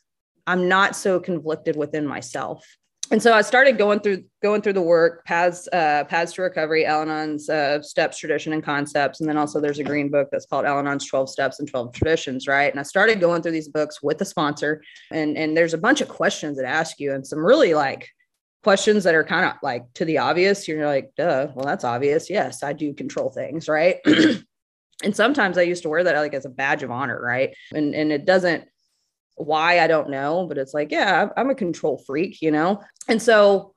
I'm 0.48 0.68
not 0.68 0.96
so 0.96 1.20
conflicted 1.20 1.76
within 1.76 2.06
myself. 2.06 2.66
And 3.12 3.22
so 3.22 3.34
I 3.34 3.42
started 3.42 3.80
going 3.80 4.02
through 4.02 4.24
going 4.44 4.62
through 4.62 4.74
the 4.74 4.84
work, 4.84 5.26
paths 5.26 5.68
uh, 5.74 6.04
paths 6.04 6.34
to 6.34 6.44
recovery, 6.44 6.86
Al-Anon's 6.86 7.50
uh, 7.50 7.82
steps, 7.82 8.20
tradition, 8.20 8.54
and 8.54 8.64
concepts, 8.64 9.20
and 9.20 9.28
then 9.28 9.38
also 9.38 9.60
there's 9.60 9.80
a 9.80 9.84
green 9.84 10.10
book 10.10 10.30
that's 10.32 10.46
called 10.46 10.66
Al-Anon's 10.66 11.08
12 11.08 11.30
Steps 11.30 11.60
and 11.60 11.68
12 11.68 11.92
Traditions, 11.92 12.48
right? 12.48 12.72
And 12.72 12.80
I 12.80 12.84
started 12.84 13.20
going 13.20 13.42
through 13.42 13.54
these 13.54 13.68
books 13.68 14.04
with 14.04 14.22
a 14.22 14.26
sponsor, 14.26 14.84
and 15.12 15.38
and 15.38 15.58
there's 15.58 15.74
a 15.74 15.78
bunch 15.78 16.02
of 16.02 16.08
questions 16.08 16.58
that 16.58 16.68
ask 16.68 17.00
you, 17.00 17.14
and 17.14 17.26
some 17.26 17.44
really 17.44 17.74
like 17.74 18.08
questions 18.64 19.04
that 19.06 19.16
are 19.16 19.24
kind 19.24 19.46
of 19.46 19.54
like 19.64 19.86
to 19.94 20.06
the 20.06 20.18
obvious, 20.18 20.68
you're 20.68 20.86
like, 20.86 21.12
duh, 21.16 21.48
well, 21.56 21.66
that's 21.66 21.84
obvious. 21.84 22.30
Yes, 22.30 22.64
I 22.64 22.74
do 22.74 22.94
control 22.94 23.30
things, 23.30 23.68
right? 23.68 23.98
and 25.04 25.16
sometimes 25.16 25.58
I 25.58 25.64
used 25.64 25.84
to 25.84 25.90
wear 25.90 26.04
that 26.04 26.16
like 26.16 26.34
as 26.34 26.46
a 26.46 26.50
badge 26.50 26.84
of 26.84 26.92
honor, 26.92 27.20
right? 27.22 27.56
And 27.74 27.96
and 27.96 28.12
it 28.12 28.26
doesn't 28.26 28.66
why 29.36 29.80
I 29.80 29.88
don't 29.88 30.10
know, 30.10 30.46
but 30.48 30.58
it's 30.58 30.74
like, 30.74 30.92
yeah, 30.92 31.30
I'm 31.38 31.50
a 31.50 31.56
control 31.56 32.04
freak, 32.06 32.42
you 32.42 32.52
know? 32.52 32.84
And 33.08 33.22
so 33.22 33.74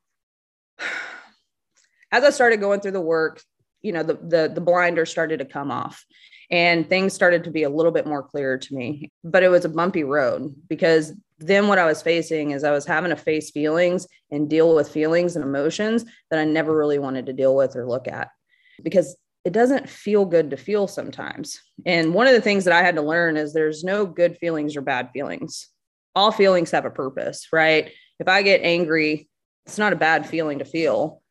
as 2.12 2.24
I 2.24 2.30
started 2.30 2.60
going 2.60 2.80
through 2.80 2.92
the 2.92 3.00
work, 3.00 3.42
you 3.80 3.92
know, 3.92 4.02
the 4.02 4.14
the 4.14 4.52
the 4.52 4.60
blinder 4.60 5.06
started 5.06 5.38
to 5.38 5.44
come 5.44 5.70
off 5.70 6.04
and 6.52 6.88
things 6.88 7.14
started 7.14 7.42
to 7.44 7.50
be 7.50 7.64
a 7.64 7.70
little 7.70 7.90
bit 7.90 8.06
more 8.06 8.22
clear 8.22 8.58
to 8.58 8.74
me. 8.74 9.10
But 9.24 9.42
it 9.42 9.48
was 9.48 9.64
a 9.64 9.70
bumpy 9.70 10.04
road 10.04 10.54
because 10.68 11.12
then 11.38 11.66
what 11.66 11.78
I 11.78 11.86
was 11.86 12.02
facing 12.02 12.52
is 12.52 12.62
I 12.62 12.70
was 12.70 12.86
having 12.86 13.10
to 13.10 13.16
face 13.16 13.50
feelings 13.50 14.06
and 14.30 14.48
deal 14.48 14.74
with 14.76 14.88
feelings 14.88 15.34
and 15.34 15.44
emotions 15.44 16.04
that 16.30 16.38
I 16.38 16.44
never 16.44 16.76
really 16.76 16.98
wanted 16.98 17.26
to 17.26 17.32
deal 17.32 17.56
with 17.56 17.74
or 17.74 17.88
look 17.88 18.06
at 18.06 18.28
because 18.84 19.16
it 19.44 19.52
doesn't 19.52 19.88
feel 19.88 20.24
good 20.24 20.50
to 20.50 20.56
feel 20.56 20.86
sometimes. 20.86 21.60
And 21.84 22.14
one 22.14 22.28
of 22.28 22.34
the 22.34 22.40
things 22.40 22.64
that 22.64 22.74
I 22.74 22.82
had 22.82 22.94
to 22.96 23.02
learn 23.02 23.36
is 23.36 23.52
there's 23.52 23.82
no 23.82 24.06
good 24.06 24.36
feelings 24.36 24.76
or 24.76 24.82
bad 24.82 25.10
feelings. 25.12 25.68
all 26.14 26.30
feelings 26.30 26.70
have 26.70 26.84
a 26.84 26.90
purpose, 26.90 27.48
right? 27.52 27.90
If 28.20 28.28
I 28.28 28.42
get 28.42 28.60
angry, 28.62 29.28
it's 29.66 29.78
not 29.78 29.92
a 29.92 29.96
bad 29.96 30.28
feeling 30.28 30.58
to 30.58 30.64
feel. 30.64 31.21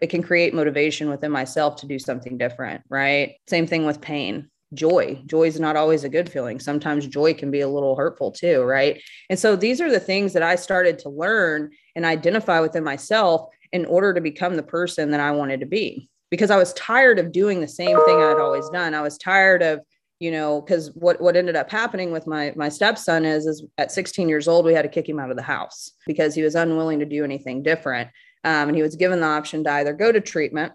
It 0.00 0.10
can 0.10 0.22
create 0.22 0.54
motivation 0.54 1.08
within 1.08 1.32
myself 1.32 1.76
to 1.76 1.86
do 1.86 1.98
something 1.98 2.38
different, 2.38 2.82
right? 2.88 3.36
Same 3.48 3.66
thing 3.66 3.84
with 3.84 4.00
pain. 4.00 4.48
Joy. 4.74 5.22
Joy 5.26 5.44
is 5.44 5.58
not 5.58 5.76
always 5.76 6.04
a 6.04 6.08
good 6.08 6.30
feeling. 6.30 6.60
Sometimes 6.60 7.06
joy 7.06 7.34
can 7.34 7.50
be 7.50 7.60
a 7.60 7.68
little 7.68 7.96
hurtful 7.96 8.30
too, 8.30 8.62
right? 8.62 9.00
And 9.30 9.38
so 9.38 9.56
these 9.56 9.80
are 9.80 9.90
the 9.90 9.98
things 9.98 10.34
that 10.34 10.42
I 10.42 10.56
started 10.56 10.98
to 11.00 11.08
learn 11.08 11.70
and 11.96 12.04
identify 12.04 12.60
within 12.60 12.84
myself 12.84 13.48
in 13.72 13.86
order 13.86 14.12
to 14.14 14.20
become 14.20 14.56
the 14.56 14.62
person 14.62 15.10
that 15.10 15.20
I 15.20 15.30
wanted 15.30 15.60
to 15.60 15.66
be. 15.66 16.10
Because 16.30 16.50
I 16.50 16.58
was 16.58 16.74
tired 16.74 17.18
of 17.18 17.32
doing 17.32 17.60
the 17.60 17.68
same 17.68 17.96
thing 18.04 18.16
I'd 18.18 18.38
always 18.38 18.68
done. 18.68 18.94
I 18.94 19.00
was 19.00 19.16
tired 19.16 19.62
of 19.62 19.80
you 20.20 20.30
know 20.30 20.60
because 20.60 20.90
what 20.94 21.20
what 21.20 21.36
ended 21.36 21.56
up 21.56 21.70
happening 21.70 22.10
with 22.10 22.26
my 22.26 22.52
my 22.56 22.68
stepson 22.68 23.24
is 23.24 23.46
is 23.46 23.64
at 23.78 23.92
16 23.92 24.28
years 24.28 24.48
old 24.48 24.64
we 24.64 24.74
had 24.74 24.82
to 24.82 24.88
kick 24.88 25.08
him 25.08 25.20
out 25.20 25.30
of 25.30 25.36
the 25.36 25.42
house 25.42 25.92
because 26.06 26.34
he 26.34 26.42
was 26.42 26.54
unwilling 26.54 26.98
to 26.98 27.04
do 27.04 27.24
anything 27.24 27.62
different 27.62 28.08
um, 28.44 28.68
and 28.68 28.76
he 28.76 28.82
was 28.82 28.96
given 28.96 29.20
the 29.20 29.26
option 29.26 29.64
to 29.64 29.72
either 29.72 29.92
go 29.92 30.12
to 30.12 30.20
treatment 30.20 30.72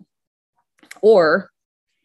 or 1.02 1.50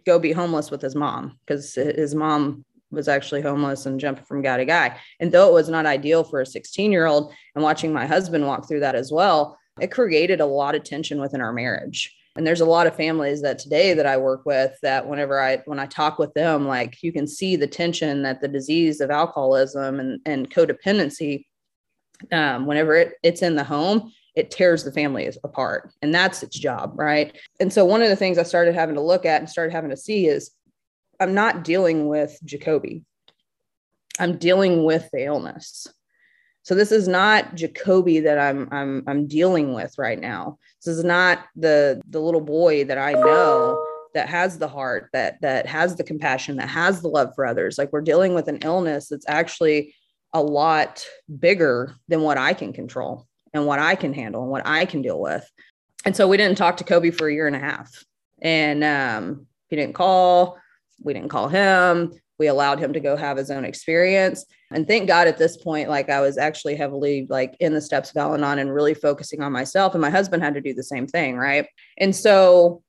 go 0.06 0.18
be 0.18 0.32
homeless 0.32 0.70
with 0.70 0.80
his 0.80 0.94
mom 0.94 1.38
because 1.46 1.74
his 1.74 2.14
mom 2.14 2.64
was 2.90 3.08
actually 3.08 3.42
homeless 3.42 3.84
and 3.86 4.00
jumping 4.00 4.24
from 4.24 4.40
guy 4.40 4.56
to 4.56 4.64
guy. 4.64 4.98
And 5.20 5.30
though 5.30 5.48
it 5.48 5.52
was 5.52 5.68
not 5.68 5.84
ideal 5.84 6.24
for 6.24 6.40
a 6.40 6.46
16 6.46 6.90
year 6.90 7.06
old 7.06 7.32
and 7.54 7.62
watching 7.62 7.92
my 7.92 8.06
husband 8.06 8.46
walk 8.46 8.66
through 8.66 8.80
that 8.80 8.94
as 8.94 9.12
well 9.12 9.58
it 9.80 9.92
created 9.92 10.40
a 10.40 10.46
lot 10.46 10.74
of 10.74 10.84
tension 10.84 11.20
within 11.20 11.40
our 11.40 11.52
marriage. 11.52 12.14
And 12.36 12.46
there's 12.46 12.60
a 12.60 12.66
lot 12.66 12.86
of 12.86 12.94
families 12.94 13.42
that 13.42 13.58
today 13.58 13.94
that 13.94 14.06
i 14.06 14.16
work 14.16 14.46
with 14.46 14.78
that 14.82 15.08
whenever 15.08 15.40
i 15.40 15.56
when 15.64 15.80
i 15.80 15.86
talk 15.86 16.20
with 16.20 16.32
them 16.34 16.68
like 16.68 17.02
you 17.02 17.12
can 17.12 17.26
see 17.26 17.56
the 17.56 17.66
tension 17.66 18.22
that 18.22 18.40
the 18.40 18.46
disease 18.46 19.00
of 19.00 19.10
alcoholism 19.10 19.98
and, 19.98 20.20
and 20.24 20.48
codependency 20.48 21.46
um, 22.30 22.66
whenever 22.66 22.94
it, 22.94 23.14
it's 23.24 23.42
in 23.42 23.56
the 23.56 23.64
home 23.64 24.12
it 24.34 24.50
tears 24.50 24.84
the 24.84 24.92
family 24.92 25.30
apart 25.44 25.92
and 26.02 26.14
that's 26.14 26.42
its 26.42 26.58
job 26.58 26.92
right 26.96 27.36
and 27.60 27.72
so 27.72 27.84
one 27.84 28.02
of 28.02 28.08
the 28.08 28.16
things 28.16 28.38
i 28.38 28.42
started 28.42 28.74
having 28.74 28.94
to 28.94 29.00
look 29.00 29.24
at 29.24 29.40
and 29.40 29.48
started 29.48 29.72
having 29.72 29.90
to 29.90 29.96
see 29.96 30.26
is 30.26 30.50
i'm 31.20 31.34
not 31.34 31.64
dealing 31.64 32.08
with 32.08 32.38
jacoby 32.44 33.04
i'm 34.18 34.38
dealing 34.38 34.84
with 34.84 35.08
the 35.12 35.24
illness 35.24 35.86
so 36.68 36.74
this 36.74 36.92
is 36.92 37.08
not 37.08 37.54
Jacoby 37.54 38.20
that 38.20 38.38
I'm 38.38 38.68
I'm 38.70 39.02
I'm 39.06 39.26
dealing 39.26 39.72
with 39.72 39.94
right 39.96 40.20
now. 40.20 40.58
This 40.84 40.98
is 40.98 41.02
not 41.02 41.46
the 41.56 42.02
the 42.10 42.20
little 42.20 42.42
boy 42.42 42.84
that 42.84 42.98
I 42.98 43.12
know 43.12 43.82
that 44.12 44.28
has 44.28 44.58
the 44.58 44.68
heart 44.68 45.08
that 45.12 45.40
that 45.40 45.64
has 45.64 45.96
the 45.96 46.04
compassion 46.04 46.56
that 46.56 46.68
has 46.68 47.00
the 47.00 47.08
love 47.08 47.30
for 47.34 47.46
others. 47.46 47.78
Like 47.78 47.90
we're 47.90 48.02
dealing 48.02 48.34
with 48.34 48.48
an 48.48 48.58
illness 48.58 49.08
that's 49.08 49.24
actually 49.28 49.94
a 50.34 50.42
lot 50.42 51.06
bigger 51.38 51.94
than 52.08 52.20
what 52.20 52.36
I 52.36 52.52
can 52.52 52.74
control 52.74 53.27
and 53.54 53.66
what 53.66 53.78
I 53.78 53.94
can 53.94 54.12
handle 54.12 54.42
and 54.42 54.50
what 54.50 54.66
I 54.66 54.84
can 54.84 55.02
deal 55.02 55.20
with. 55.20 55.48
And 56.04 56.14
so 56.14 56.28
we 56.28 56.36
didn't 56.36 56.58
talk 56.58 56.76
to 56.78 56.84
Kobe 56.84 57.10
for 57.10 57.28
a 57.28 57.32
year 57.32 57.46
and 57.46 57.56
a 57.56 57.60
half. 57.60 57.90
And 58.40 58.84
um, 58.84 59.46
he 59.68 59.76
didn't 59.76 59.94
call. 59.94 60.58
We 61.02 61.12
didn't 61.12 61.30
call 61.30 61.48
him 61.48 62.12
we 62.38 62.46
allowed 62.46 62.78
him 62.78 62.92
to 62.92 63.00
go 63.00 63.16
have 63.16 63.36
his 63.36 63.50
own 63.50 63.64
experience 63.64 64.46
and 64.70 64.86
thank 64.86 65.08
god 65.08 65.26
at 65.28 65.38
this 65.38 65.56
point 65.56 65.88
like 65.88 66.08
i 66.08 66.20
was 66.20 66.38
actually 66.38 66.76
heavily 66.76 67.26
like 67.28 67.56
in 67.60 67.74
the 67.74 67.80
steps 67.80 68.10
of 68.10 68.16
al-anon 68.16 68.58
and 68.58 68.72
really 68.72 68.94
focusing 68.94 69.42
on 69.42 69.52
myself 69.52 69.94
and 69.94 70.00
my 70.00 70.10
husband 70.10 70.42
had 70.42 70.54
to 70.54 70.60
do 70.60 70.74
the 70.74 70.82
same 70.82 71.06
thing 71.06 71.36
right 71.36 71.66
and 71.98 72.14
so 72.14 72.82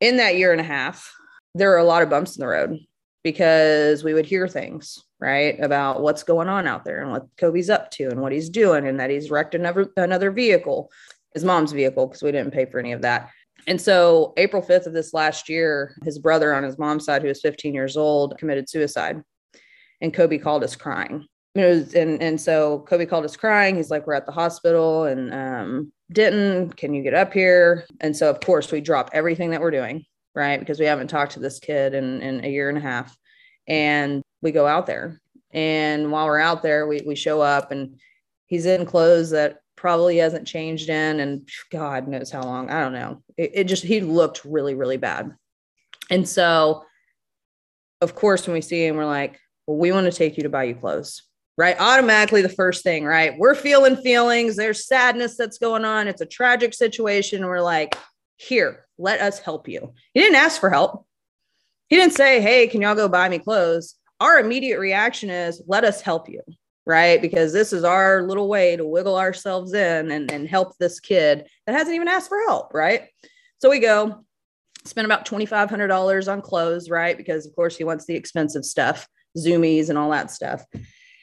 in 0.00 0.16
that 0.16 0.36
year 0.36 0.52
and 0.52 0.60
a 0.60 0.64
half 0.64 1.12
there 1.54 1.70
were 1.70 1.78
a 1.78 1.84
lot 1.84 2.02
of 2.02 2.10
bumps 2.10 2.36
in 2.36 2.40
the 2.40 2.46
road 2.46 2.78
because 3.22 4.04
we 4.04 4.12
would 4.12 4.26
hear 4.26 4.48
things 4.48 5.03
right 5.20 5.58
about 5.60 6.02
what's 6.02 6.22
going 6.22 6.48
on 6.48 6.66
out 6.66 6.84
there 6.84 7.02
and 7.02 7.10
what 7.10 7.26
kobe's 7.38 7.70
up 7.70 7.90
to 7.90 8.08
and 8.08 8.20
what 8.20 8.32
he's 8.32 8.48
doing 8.48 8.86
and 8.86 8.98
that 8.98 9.10
he's 9.10 9.30
wrecked 9.30 9.54
another 9.54 9.88
another 9.96 10.30
vehicle 10.30 10.90
his 11.32 11.44
mom's 11.44 11.72
vehicle 11.72 12.06
because 12.06 12.22
we 12.22 12.32
didn't 12.32 12.52
pay 12.52 12.64
for 12.64 12.78
any 12.78 12.92
of 12.92 13.02
that 13.02 13.30
and 13.66 13.80
so, 13.80 14.34
April 14.36 14.62
5th 14.62 14.86
of 14.86 14.92
this 14.92 15.14
last 15.14 15.48
year, 15.48 15.96
his 16.04 16.18
brother 16.18 16.54
on 16.54 16.62
his 16.62 16.78
mom's 16.78 17.04
side, 17.04 17.22
who 17.22 17.28
was 17.28 17.40
15 17.40 17.74
years 17.74 17.96
old, 17.96 18.36
committed 18.38 18.68
suicide. 18.68 19.22
And 20.00 20.12
Kobe 20.12 20.38
called 20.38 20.64
us 20.64 20.76
crying. 20.76 21.26
Was, 21.54 21.94
and, 21.94 22.20
and 22.20 22.40
so 22.40 22.80
Kobe 22.80 23.06
called 23.06 23.24
us 23.24 23.36
crying. 23.36 23.76
He's 23.76 23.90
like, 23.90 24.06
We're 24.06 24.14
at 24.14 24.26
the 24.26 24.32
hospital. 24.32 25.04
And 25.04 25.32
um, 25.32 25.92
Denton, 26.12 26.72
can 26.72 26.94
you 26.94 27.02
get 27.02 27.14
up 27.14 27.32
here? 27.32 27.86
And 28.00 28.14
so, 28.14 28.28
of 28.28 28.40
course, 28.40 28.70
we 28.70 28.80
drop 28.80 29.10
everything 29.12 29.50
that 29.50 29.60
we're 29.60 29.70
doing, 29.70 30.04
right? 30.34 30.60
Because 30.60 30.78
we 30.78 30.86
haven't 30.86 31.08
talked 31.08 31.32
to 31.32 31.40
this 31.40 31.58
kid 31.58 31.94
in, 31.94 32.20
in 32.20 32.44
a 32.44 32.48
year 32.48 32.68
and 32.68 32.76
a 32.76 32.82
half. 32.82 33.16
And 33.66 34.22
we 34.42 34.52
go 34.52 34.66
out 34.66 34.86
there. 34.86 35.20
And 35.52 36.10
while 36.10 36.26
we're 36.26 36.40
out 36.40 36.62
there, 36.62 36.86
we, 36.86 37.00
we 37.06 37.14
show 37.14 37.40
up 37.40 37.70
and 37.70 37.98
he's 38.46 38.66
in 38.66 38.86
clothes 38.86 39.30
that 39.30 39.60
probably 39.76 40.16
hasn't 40.16 40.46
changed 40.46 40.88
in 40.88 41.20
and 41.20 41.48
God 41.70 42.08
knows 42.08 42.30
how 42.30 42.42
long. 42.42 42.70
I 42.70 42.80
don't 42.80 42.92
know. 42.92 43.22
It, 43.36 43.50
it, 43.54 43.64
just, 43.64 43.84
he 43.84 44.00
looked 44.00 44.44
really, 44.44 44.74
really 44.74 44.96
bad. 44.96 45.34
And 46.10 46.28
so, 46.28 46.84
of 48.00 48.14
course, 48.14 48.46
when 48.46 48.54
we 48.54 48.60
see 48.60 48.84
him, 48.86 48.96
we're 48.96 49.06
like, 49.06 49.38
well, 49.66 49.78
we 49.78 49.92
want 49.92 50.06
to 50.06 50.12
take 50.12 50.36
you 50.36 50.42
to 50.42 50.48
buy 50.48 50.64
you 50.64 50.74
clothes, 50.74 51.22
right? 51.56 51.76
Automatically, 51.78 52.42
the 52.42 52.48
first 52.48 52.82
thing, 52.82 53.04
right? 53.04 53.38
We're 53.38 53.54
feeling 53.54 53.96
feelings. 53.96 54.56
There's 54.56 54.86
sadness 54.86 55.36
that's 55.36 55.58
going 55.58 55.84
on. 55.84 56.08
It's 56.08 56.20
a 56.20 56.26
tragic 56.26 56.74
situation. 56.74 57.46
We're 57.46 57.62
like, 57.62 57.96
here, 58.36 58.86
let 58.98 59.20
us 59.20 59.38
help 59.38 59.68
you. 59.68 59.94
He 60.12 60.20
didn't 60.20 60.36
ask 60.36 60.60
for 60.60 60.70
help. 60.70 61.06
He 61.94 62.00
didn't 62.00 62.14
say, 62.14 62.40
hey, 62.40 62.66
can 62.66 62.82
y'all 62.82 62.96
go 62.96 63.08
buy 63.08 63.28
me 63.28 63.38
clothes? 63.38 63.94
Our 64.18 64.40
immediate 64.40 64.80
reaction 64.80 65.30
is, 65.30 65.62
let 65.68 65.84
us 65.84 66.00
help 66.00 66.28
you 66.28 66.40
right? 66.86 67.22
Because 67.22 67.52
this 67.52 67.72
is 67.72 67.84
our 67.84 68.24
little 68.24 68.48
way 68.48 68.76
to 68.76 68.84
wiggle 68.84 69.16
ourselves 69.16 69.72
in 69.72 70.10
and, 70.10 70.28
and 70.30 70.48
help 70.48 70.76
this 70.76 70.98
kid 70.98 71.46
that 71.66 71.76
hasn't 71.76 71.94
even 71.94 72.08
asked 72.08 72.28
for 72.28 72.40
help, 72.40 72.74
right? 72.74 73.08
So 73.58 73.70
we 73.70 73.78
go 73.78 74.24
spend 74.84 75.04
about 75.06 75.24
$2,500 75.24 76.30
on 76.30 76.42
clothes, 76.42 76.90
right? 76.90 77.16
Because 77.16 77.46
of 77.46 77.54
course 77.54 77.76
he 77.76 77.84
wants 77.84 78.06
the 78.06 78.16
expensive 78.16 78.64
stuff, 78.64 79.06
zoomies, 79.38 79.88
and 79.88 79.96
all 79.96 80.10
that 80.10 80.32
stuff. 80.32 80.64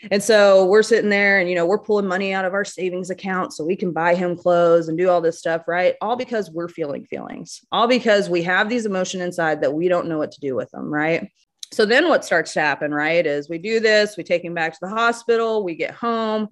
And 0.10 0.24
so 0.24 0.66
we're 0.66 0.84
sitting 0.84 1.10
there 1.10 1.40
and, 1.40 1.50
you 1.50 1.56
know, 1.56 1.66
we're 1.66 1.78
pulling 1.78 2.08
money 2.08 2.34
out 2.34 2.46
of 2.46 2.54
our 2.54 2.66
savings 2.66 3.10
account 3.10 3.54
so 3.54 3.64
we 3.64 3.76
can 3.76 3.92
buy 3.92 4.16
him 4.16 4.36
clothes 4.36 4.88
and 4.88 4.98
do 4.98 5.10
all 5.10 5.22
this 5.22 5.38
stuff, 5.38 5.68
right? 5.68 5.96
All 6.02 6.16
because 6.16 6.50
we're 6.50 6.70
feeling 6.70 7.06
feelings, 7.06 7.62
all 7.72 7.88
because 7.88 8.30
we 8.30 8.42
have 8.44 8.70
these 8.70 8.86
emotion 8.86 9.22
inside 9.22 9.62
that 9.62 9.74
we 9.74 9.88
don't 9.88 10.08
know 10.08 10.18
what 10.18 10.32
to 10.32 10.40
do 10.40 10.56
with 10.56 10.72
them, 10.72 10.92
right? 10.92 11.30
So 11.72 11.86
then 11.86 12.10
what 12.10 12.26
starts 12.26 12.54
to 12.54 12.62
happen, 12.62 12.94
right, 12.94 13.26
is 13.26 13.48
we 13.48 13.58
do 13.58 13.80
this, 13.80 14.18
we 14.18 14.24
take 14.24 14.44
him 14.44 14.54
back 14.54 14.74
to 14.74 14.80
the 14.82 14.90
hospital, 14.90 15.64
we 15.64 15.76
get 15.76 15.92
home. 15.92 16.50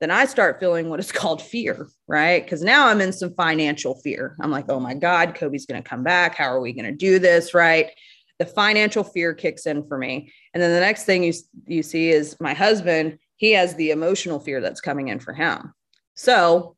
Then 0.00 0.10
I 0.10 0.24
start 0.26 0.58
feeling 0.58 0.88
what 0.88 1.00
is 1.00 1.12
called 1.12 1.40
fear, 1.40 1.88
right? 2.08 2.42
Because 2.42 2.62
now 2.62 2.88
I'm 2.88 3.00
in 3.00 3.12
some 3.12 3.34
financial 3.34 3.94
fear. 3.96 4.36
I'm 4.40 4.50
like, 4.50 4.66
oh 4.68 4.80
my 4.80 4.94
God, 4.94 5.34
Kobe's 5.34 5.66
going 5.66 5.82
to 5.82 5.88
come 5.88 6.02
back. 6.02 6.34
How 6.34 6.46
are 6.46 6.60
we 6.60 6.72
going 6.72 6.86
to 6.86 6.92
do 6.92 7.18
this, 7.18 7.54
right? 7.54 7.90
The 8.38 8.46
financial 8.46 9.02
fear 9.02 9.34
kicks 9.34 9.66
in 9.66 9.86
for 9.86 9.96
me. 9.96 10.32
And 10.52 10.62
then 10.62 10.72
the 10.72 10.80
next 10.80 11.04
thing 11.04 11.24
you, 11.24 11.32
you 11.66 11.82
see 11.82 12.10
is 12.10 12.36
my 12.40 12.54
husband, 12.54 13.18
he 13.36 13.52
has 13.52 13.74
the 13.74 13.90
emotional 13.90 14.40
fear 14.40 14.60
that's 14.60 14.80
coming 14.80 15.08
in 15.08 15.20
for 15.20 15.32
him. 15.32 15.72
So, 16.14 16.76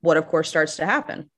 what 0.00 0.16
of 0.16 0.26
course 0.26 0.48
starts 0.48 0.76
to 0.76 0.86
happen? 0.86 1.30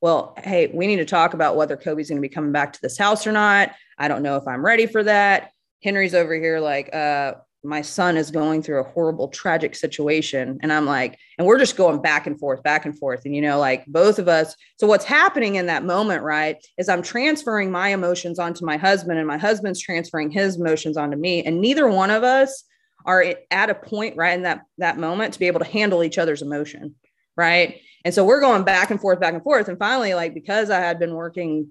Well, 0.00 0.34
hey, 0.42 0.70
we 0.72 0.86
need 0.86 0.96
to 0.96 1.04
talk 1.04 1.34
about 1.34 1.56
whether 1.56 1.76
Kobe's 1.76 2.08
going 2.08 2.20
to 2.20 2.28
be 2.28 2.32
coming 2.32 2.52
back 2.52 2.72
to 2.74 2.82
this 2.82 2.98
house 2.98 3.26
or 3.26 3.32
not. 3.32 3.72
I 3.98 4.08
don't 4.08 4.22
know 4.22 4.36
if 4.36 4.46
I'm 4.46 4.64
ready 4.64 4.86
for 4.86 5.02
that. 5.02 5.50
Henry's 5.82 6.14
over 6.14 6.34
here 6.34 6.60
like, 6.60 6.94
uh, 6.94 7.34
my 7.66 7.82
son 7.82 8.16
is 8.16 8.30
going 8.30 8.62
through 8.62 8.80
a 8.80 8.88
horrible, 8.88 9.28
tragic 9.28 9.74
situation. 9.74 10.58
And 10.62 10.72
I'm 10.72 10.86
like, 10.86 11.18
and 11.38 11.46
we're 11.46 11.58
just 11.58 11.76
going 11.76 12.00
back 12.00 12.26
and 12.26 12.38
forth, 12.38 12.62
back 12.62 12.84
and 12.84 12.96
forth. 12.98 13.22
And, 13.24 13.34
you 13.34 13.42
know, 13.42 13.58
like 13.58 13.84
both 13.86 14.18
of 14.18 14.28
us. 14.28 14.54
So, 14.78 14.86
what's 14.86 15.04
happening 15.04 15.56
in 15.56 15.66
that 15.66 15.84
moment, 15.84 16.22
right, 16.22 16.56
is 16.78 16.88
I'm 16.88 17.02
transferring 17.02 17.70
my 17.70 17.88
emotions 17.88 18.38
onto 18.38 18.64
my 18.64 18.76
husband, 18.76 19.18
and 19.18 19.26
my 19.26 19.38
husband's 19.38 19.80
transferring 19.80 20.30
his 20.30 20.56
emotions 20.56 20.96
onto 20.96 21.16
me. 21.16 21.44
And 21.44 21.60
neither 21.60 21.88
one 21.88 22.10
of 22.10 22.22
us 22.22 22.64
are 23.04 23.34
at 23.50 23.70
a 23.70 23.74
point 23.74 24.16
right 24.16 24.34
in 24.34 24.42
that, 24.42 24.62
that 24.78 24.98
moment 24.98 25.34
to 25.34 25.38
be 25.38 25.46
able 25.46 25.60
to 25.60 25.66
handle 25.66 26.02
each 26.02 26.18
other's 26.18 26.42
emotion. 26.42 26.94
Right. 27.36 27.80
And 28.04 28.14
so 28.14 28.24
we're 28.24 28.40
going 28.40 28.62
back 28.62 28.90
and 28.90 29.00
forth, 29.00 29.20
back 29.20 29.34
and 29.34 29.42
forth. 29.42 29.68
And 29.68 29.78
finally, 29.78 30.14
like, 30.14 30.32
because 30.32 30.70
I 30.70 30.78
had 30.78 30.98
been 30.98 31.14
working 31.14 31.68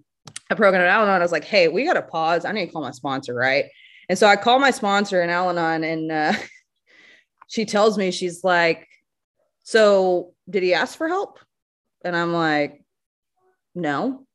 a 0.50 0.56
program 0.56 0.82
at 0.82 0.88
Al 0.88 1.04
Anon, 1.04 1.16
I 1.16 1.20
was 1.20 1.32
like, 1.32 1.44
hey, 1.44 1.68
we 1.68 1.86
got 1.86 1.94
to 1.94 2.02
pause. 2.02 2.46
I 2.46 2.52
need 2.52 2.68
to 2.68 2.72
call 2.72 2.82
my 2.82 2.92
sponsor, 2.92 3.34
right? 3.34 3.66
And 4.10 4.18
so 4.18 4.28
I 4.28 4.36
call 4.36 4.60
my 4.60 4.72
sponsor 4.72 5.22
in 5.22 5.30
Al 5.30 5.50
Anon, 5.50 5.84
and 5.84 6.12
uh, 6.12 6.34
she 7.48 7.66
tells 7.66 7.98
me, 7.98 8.12
she's 8.12 8.44
like, 8.44 8.88
so 9.64 10.34
did 10.50 10.64
he 10.64 10.74
ask 10.74 10.98
for 10.98 11.08
help? 11.08 11.40
And 12.04 12.16
I'm 12.16 12.34
like, 12.34 12.84
no. 13.74 14.26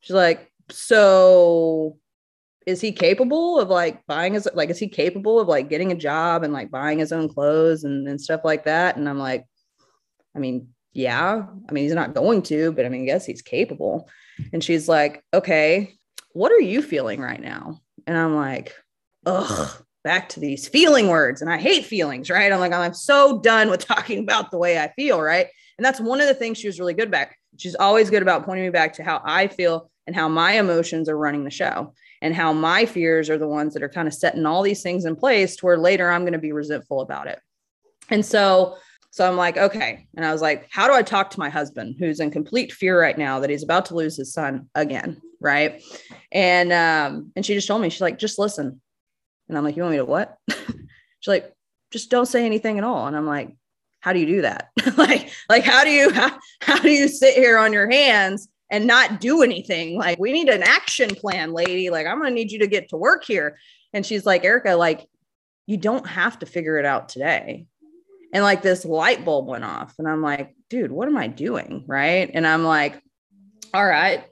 She's 0.00 0.14
like, 0.14 0.50
so 0.70 1.98
is 2.66 2.80
he 2.80 2.90
capable 2.90 3.60
of 3.60 3.68
like 3.68 4.04
buying 4.06 4.34
his 4.34 4.48
like 4.54 4.70
is 4.70 4.78
he 4.78 4.88
capable 4.88 5.38
of 5.38 5.46
like 5.46 5.70
getting 5.70 5.92
a 5.92 5.96
job 5.96 6.42
and 6.42 6.52
like 6.52 6.68
buying 6.68 6.98
his 6.98 7.12
own 7.12 7.28
clothes 7.28 7.84
and, 7.84 8.08
and 8.08 8.20
stuff 8.20 8.40
like 8.44 8.64
that? 8.64 8.96
And 8.96 9.08
I'm 9.08 9.18
like, 9.18 9.46
I 10.34 10.40
mean, 10.40 10.68
yeah. 10.92 11.46
I 11.68 11.72
mean, 11.72 11.84
he's 11.84 11.94
not 11.94 12.14
going 12.14 12.42
to, 12.42 12.72
but 12.72 12.84
I 12.84 12.88
mean, 12.88 13.06
guess 13.06 13.24
he's 13.24 13.42
capable. 13.42 14.08
And 14.52 14.62
she's 14.62 14.88
like, 14.88 15.22
okay, 15.32 15.94
what 16.32 16.52
are 16.52 16.60
you 16.60 16.82
feeling 16.82 17.20
right 17.20 17.40
now? 17.40 17.80
And 18.06 18.16
I'm 18.16 18.34
like, 18.34 18.74
ugh, 19.26 19.84
back 20.04 20.28
to 20.30 20.40
these 20.40 20.68
feeling 20.68 21.08
words 21.08 21.42
and 21.42 21.50
I 21.50 21.58
hate 21.58 21.84
feelings, 21.84 22.30
right? 22.30 22.52
I'm 22.52 22.60
like, 22.60 22.72
I'm 22.72 22.94
so 22.94 23.40
done 23.40 23.68
with 23.68 23.80
talking 23.86 24.20
about 24.20 24.50
the 24.50 24.58
way 24.58 24.78
I 24.78 24.88
feel, 24.92 25.20
right? 25.20 25.48
And 25.78 25.84
that's 25.84 26.00
one 26.00 26.20
of 26.20 26.28
the 26.28 26.34
things 26.34 26.58
she 26.58 26.68
was 26.68 26.80
really 26.80 26.94
good 26.94 27.10
back. 27.10 27.36
She's 27.58 27.74
always 27.74 28.08
good 28.08 28.22
about 28.22 28.44
pointing 28.44 28.64
me 28.64 28.70
back 28.70 28.94
to 28.94 29.02
how 29.02 29.20
I 29.24 29.48
feel 29.48 29.90
and 30.06 30.14
how 30.14 30.28
my 30.28 30.52
emotions 30.52 31.08
are 31.08 31.18
running 31.18 31.44
the 31.44 31.50
show 31.50 31.92
and 32.22 32.34
how 32.34 32.52
my 32.52 32.86
fears 32.86 33.28
are 33.28 33.38
the 33.38 33.48
ones 33.48 33.74
that 33.74 33.82
are 33.82 33.88
kind 33.88 34.08
of 34.08 34.14
setting 34.14 34.46
all 34.46 34.62
these 34.62 34.82
things 34.82 35.04
in 35.04 35.16
place 35.16 35.56
to 35.56 35.66
where 35.66 35.76
later 35.76 36.10
I'm 36.10 36.22
going 36.22 36.32
to 36.32 36.38
be 36.38 36.52
resentful 36.52 37.00
about 37.00 37.26
it. 37.26 37.40
And 38.08 38.24
so 38.24 38.76
so 39.16 39.26
I'm 39.26 39.38
like, 39.38 39.56
okay. 39.56 40.06
And 40.14 40.26
I 40.26 40.32
was 40.32 40.42
like, 40.42 40.68
how 40.70 40.86
do 40.86 40.92
I 40.92 41.00
talk 41.00 41.30
to 41.30 41.38
my 41.38 41.48
husband 41.48 41.96
who's 41.98 42.20
in 42.20 42.30
complete 42.30 42.70
fear 42.70 43.00
right 43.00 43.16
now 43.16 43.40
that 43.40 43.48
he's 43.48 43.62
about 43.62 43.86
to 43.86 43.94
lose 43.94 44.14
his 44.14 44.34
son 44.34 44.68
again? 44.74 45.22
Right. 45.40 45.82
And 46.32 46.70
um, 46.70 47.32
and 47.34 47.44
she 47.44 47.54
just 47.54 47.66
told 47.66 47.80
me, 47.80 47.88
she's 47.88 48.02
like, 48.02 48.18
just 48.18 48.38
listen. 48.38 48.78
And 49.48 49.56
I'm 49.56 49.64
like, 49.64 49.76
you 49.76 49.82
want 49.82 49.92
me 49.92 49.98
to 49.98 50.04
what? 50.04 50.36
she's 50.50 51.26
like, 51.26 51.52
just 51.92 52.10
don't 52.10 52.26
say 52.26 52.44
anything 52.44 52.78
at 52.78 52.84
all. 52.84 53.06
And 53.06 53.16
I'm 53.16 53.26
like, 53.26 53.56
how 54.00 54.12
do 54.12 54.18
you 54.18 54.26
do 54.26 54.42
that? 54.42 54.70
like, 54.96 55.30
like 55.48 55.64
how 55.64 55.84
do 55.84 55.90
you 55.90 56.12
how, 56.12 56.38
how 56.60 56.78
do 56.78 56.90
you 56.90 57.08
sit 57.08 57.34
here 57.34 57.58
on 57.58 57.72
your 57.72 57.90
hands 57.90 58.48
and 58.70 58.86
not 58.86 59.20
do 59.20 59.42
anything? 59.42 59.96
Like, 59.96 60.18
we 60.18 60.32
need 60.32 60.48
an 60.48 60.62
action 60.62 61.14
plan, 61.14 61.52
lady. 61.52 61.90
Like, 61.90 62.06
I'm 62.06 62.18
gonna 62.18 62.30
need 62.30 62.50
you 62.50 62.58
to 62.60 62.66
get 62.66 62.88
to 62.90 62.96
work 62.96 63.24
here. 63.24 63.58
And 63.92 64.04
she's 64.04 64.26
like, 64.26 64.44
Erica, 64.44 64.74
like, 64.74 65.08
you 65.66 65.76
don't 65.76 66.06
have 66.06 66.38
to 66.40 66.46
figure 66.46 66.78
it 66.78 66.84
out 66.84 67.08
today 67.08 67.66
and 68.32 68.44
like 68.44 68.62
this 68.62 68.84
light 68.84 69.24
bulb 69.24 69.46
went 69.46 69.64
off 69.64 69.94
and 69.98 70.08
i'm 70.08 70.22
like 70.22 70.54
dude 70.68 70.92
what 70.92 71.08
am 71.08 71.16
i 71.16 71.26
doing 71.26 71.84
right 71.86 72.30
and 72.34 72.46
i'm 72.46 72.64
like 72.64 73.00
all 73.74 73.86
right 73.86 74.24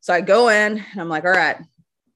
so 0.00 0.12
i 0.12 0.20
go 0.20 0.48
in 0.48 0.78
and 0.78 1.00
i'm 1.00 1.08
like 1.08 1.24
all 1.24 1.30
right 1.30 1.56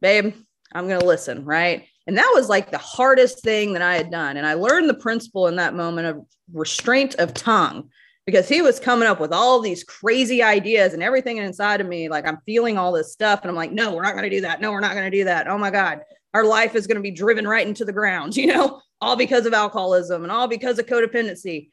babe 0.01 0.35
i'm 0.75 0.89
going 0.89 1.01
to 1.01 1.07
listen 1.07 1.45
right 1.45 1.87
and 2.11 2.19
that 2.19 2.33
was 2.35 2.49
like 2.49 2.73
the 2.73 2.79
hardest 2.79 3.41
thing 3.41 3.73
that 3.73 3.83
i 3.83 3.95
had 3.95 4.11
done. 4.11 4.37
And 4.37 4.45
i 4.45 4.55
learned 4.55 4.89
the 4.89 4.95
principle 4.95 5.47
in 5.47 5.55
that 5.57 5.75
moment 5.75 6.09
of 6.09 6.27
restraint 6.53 7.15
of 7.21 7.33
tongue 7.33 7.89
because 8.27 8.49
he 8.49 8.63
was 8.63 8.81
coming 8.81 9.09
up 9.09 9.21
with 9.21 9.33
all 9.33 9.61
these 9.61 9.85
crazy 9.85 10.43
ideas 10.43 10.93
and 10.93 11.05
everything 11.05 11.37
inside 11.37 11.81
of 11.81 11.87
me 11.87 12.09
like 12.09 12.27
i'm 12.27 12.39
feeling 12.45 12.77
all 12.77 12.91
this 12.91 13.13
stuff. 13.13 13.43
And 13.43 13.49
i'm 13.49 13.55
like 13.55 13.71
no 13.71 13.95
we're 13.95 14.03
not 14.03 14.15
going 14.15 14.29
to 14.29 14.37
do 14.37 14.41
that. 14.41 14.61
No 14.61 14.73
we're 14.73 14.81
not 14.81 14.95
going 14.95 15.09
to 15.09 15.17
do 15.17 15.23
that. 15.25 15.47
Oh 15.47 15.57
my 15.57 15.71
god. 15.71 16.01
Our 16.35 16.45
life 16.45 16.75
is 16.75 16.89
going 16.89 16.97
to 16.97 17.03
be 17.03 17.13
driven 17.13 17.47
right 17.47 17.67
into 17.67 17.85
the 17.85 17.93
ground 17.93 18.37
you 18.41 18.49
know 18.49 18.83
all 19.01 19.15
because 19.15 19.47
of 19.47 19.55
alcoholism 19.55 20.25
and 20.25 20.33
all 20.33 20.49
because 20.49 20.81
of 20.81 20.87
codependency. 20.87 21.71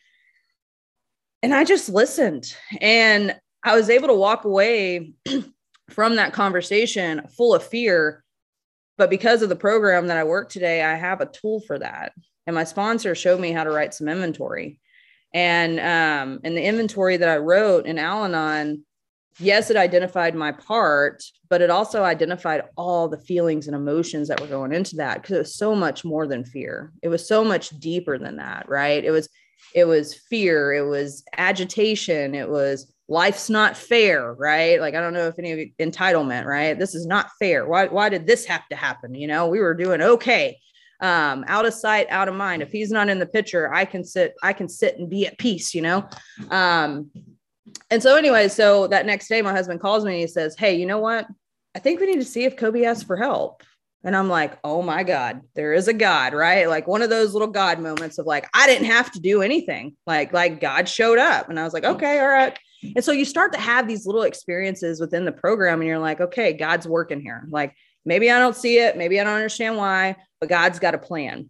And 1.42 1.52
I 1.52 1.64
just 1.64 1.90
listened. 1.90 2.56
And 2.80 3.36
I 3.64 3.76
was 3.76 3.90
able 3.90 4.08
to 4.10 4.14
walk 4.14 4.46
away 4.46 5.14
from 5.90 6.16
that 6.18 6.34
conversation 6.34 7.28
full 7.36 7.56
of 7.56 7.64
fear. 7.64 8.24
But 8.98 9.10
because 9.10 9.42
of 9.42 9.50
the 9.50 9.56
program 9.56 10.08
that 10.08 10.18
I 10.18 10.24
work 10.24 10.50
today, 10.50 10.84
I 10.84 10.96
have 10.96 11.22
a 11.22 11.28
tool 11.28 11.62
for 11.62 11.78
that. 11.80 12.14
And 12.46 12.56
my 12.56 12.64
sponsor 12.64 13.14
showed 13.14 13.40
me 13.40 13.52
how 13.52 13.64
to 13.64 13.72
write 13.72 13.94
some 13.94 14.08
inventory. 14.08 14.80
And 15.34 15.80
um, 15.80 16.40
and 16.44 16.58
the 16.58 16.64
inventory 16.64 17.18
that 17.18 17.30
I 17.30 17.38
wrote 17.38 17.86
in 17.86 18.00
Al 18.00 18.24
Anon 18.24 18.86
yes, 19.40 19.70
it 19.70 19.78
identified 19.78 20.36
my 20.36 20.52
part, 20.52 21.24
but 21.50 21.62
it 21.62 21.70
also 21.70 22.04
identified 22.04 22.64
all 22.76 23.08
the 23.08 23.20
feelings 23.20 23.68
and 23.68 23.76
emotions 23.76 24.28
that 24.28 24.40
were 24.40 24.48
going 24.48 24.74
into 24.74 24.96
that 24.98 25.22
because 25.22 25.36
it 25.36 25.40
was 25.40 25.56
so 25.56 25.76
much 25.76 26.04
more 26.04 26.28
than 26.28 26.44
fear. 26.44 26.92
It 27.02 27.10
was 27.10 27.28
so 27.28 27.44
much 27.44 27.70
deeper 27.80 28.18
than 28.18 28.38
that, 28.38 28.68
right? 28.68 29.04
It 29.04 29.12
was 29.12 29.30
it 29.74 29.86
was 29.86 30.14
fear, 30.14 30.74
it 30.74 30.88
was 30.88 31.24
agitation, 31.38 32.36
it 32.36 32.50
was 32.50 32.94
life's 33.08 33.50
not 33.50 33.78
fair, 33.78 34.34
right? 34.34 34.80
Like 34.80 34.96
I 34.96 35.02
don't 35.02 35.14
know 35.14 35.28
if 35.28 35.40
any 35.40 35.52
of 35.52 35.60
you, 35.60 35.72
entitlement, 35.80 36.46
right? 36.46 36.78
This 36.78 36.96
is 36.96 37.06
not 37.06 37.30
fair. 37.40 37.66
Why 37.68 37.88
why 37.88 38.10
did 38.10 38.28
this 38.28 38.46
have 38.46 38.68
to 38.70 38.76
happen? 38.76 39.16
You 39.16 39.28
know, 39.28 39.48
we 39.48 39.60
were 39.60 39.74
doing 39.74 40.02
okay. 40.02 40.60
Um, 41.00 41.46
out 41.48 41.68
of 41.68 41.76
sight, 41.76 42.08
out 42.10 42.28
of 42.28 42.34
mind. 42.34 42.64
If 42.64 42.72
he's 42.72 42.90
not 42.90 43.08
in 43.08 43.20
the 43.20 43.28
picture, 43.28 43.72
I 43.72 43.86
can 43.86 44.04
sit, 44.04 44.34
I 44.42 44.52
can 44.52 44.68
sit 44.68 44.98
and 44.98 45.08
be 45.08 45.28
at 45.28 45.38
peace, 45.38 45.76
you 45.76 45.84
know. 45.84 46.10
Um, 46.50 47.12
and 47.92 48.02
so 48.02 48.16
anyway, 48.16 48.48
so 48.48 48.88
that 48.88 49.06
next 49.06 49.28
day, 49.28 49.44
my 49.44 49.52
husband 49.52 49.80
calls 49.80 50.04
me 50.04 50.14
and 50.14 50.22
he 50.22 50.28
says, 50.28 50.56
Hey, 50.58 50.76
you 50.76 50.88
know 50.88 50.98
what? 50.98 51.28
I 51.76 51.80
think 51.80 52.00
we 52.00 52.08
need 52.08 52.20
to 52.20 52.26
see 52.26 52.46
if 52.46 52.58
Kobe 52.58 52.84
asks 52.84 53.04
for 53.04 53.16
help. 53.16 53.62
And 54.04 54.16
I'm 54.16 54.30
like, 54.30 54.58
oh 54.64 54.82
my 54.82 55.04
God, 55.04 55.42
there 55.54 55.74
is 55.74 55.88
a 55.88 55.94
God, 55.94 56.34
right? 56.34 56.70
Like 56.70 56.88
one 56.88 57.02
of 57.02 57.10
those 57.10 57.34
little 57.34 57.50
God 57.50 57.80
moments 57.80 58.18
of 58.18 58.26
like, 58.26 58.48
I 58.54 58.66
didn't 58.66 58.88
have 58.88 59.12
to 59.12 59.20
do 59.20 59.42
anything. 59.42 59.96
Like, 60.06 60.34
like 60.34 60.62
God 60.62 60.88
showed 60.88 61.20
up. 61.20 61.50
And 61.50 61.60
I 61.60 61.64
was 61.64 61.74
like, 61.74 61.84
okay, 61.84 62.20
all 62.20 62.28
right. 62.28 62.58
And 62.84 63.04
so 63.04 63.12
you 63.12 63.26
start 63.26 63.54
to 63.54 63.60
have 63.60 63.88
these 63.88 64.06
little 64.06 64.24
experiences 64.24 65.00
within 65.00 65.26
the 65.26 65.32
program, 65.32 65.82
and 65.82 65.88
you're 65.88 66.00
like, 66.00 66.22
okay, 66.22 66.54
God's 66.54 66.88
working 66.88 67.22
here. 67.22 67.46
Like 67.50 67.76
maybe 68.06 68.32
I 68.32 68.40
don't 68.40 68.56
see 68.56 68.80
it, 68.80 68.98
maybe 68.98 69.20
I 69.20 69.24
don't 69.24 69.34
understand 69.34 69.78
why, 69.78 70.16
but 70.40 70.50
God's 70.50 70.80
got 70.80 70.96
a 70.96 71.00
plan. 71.00 71.50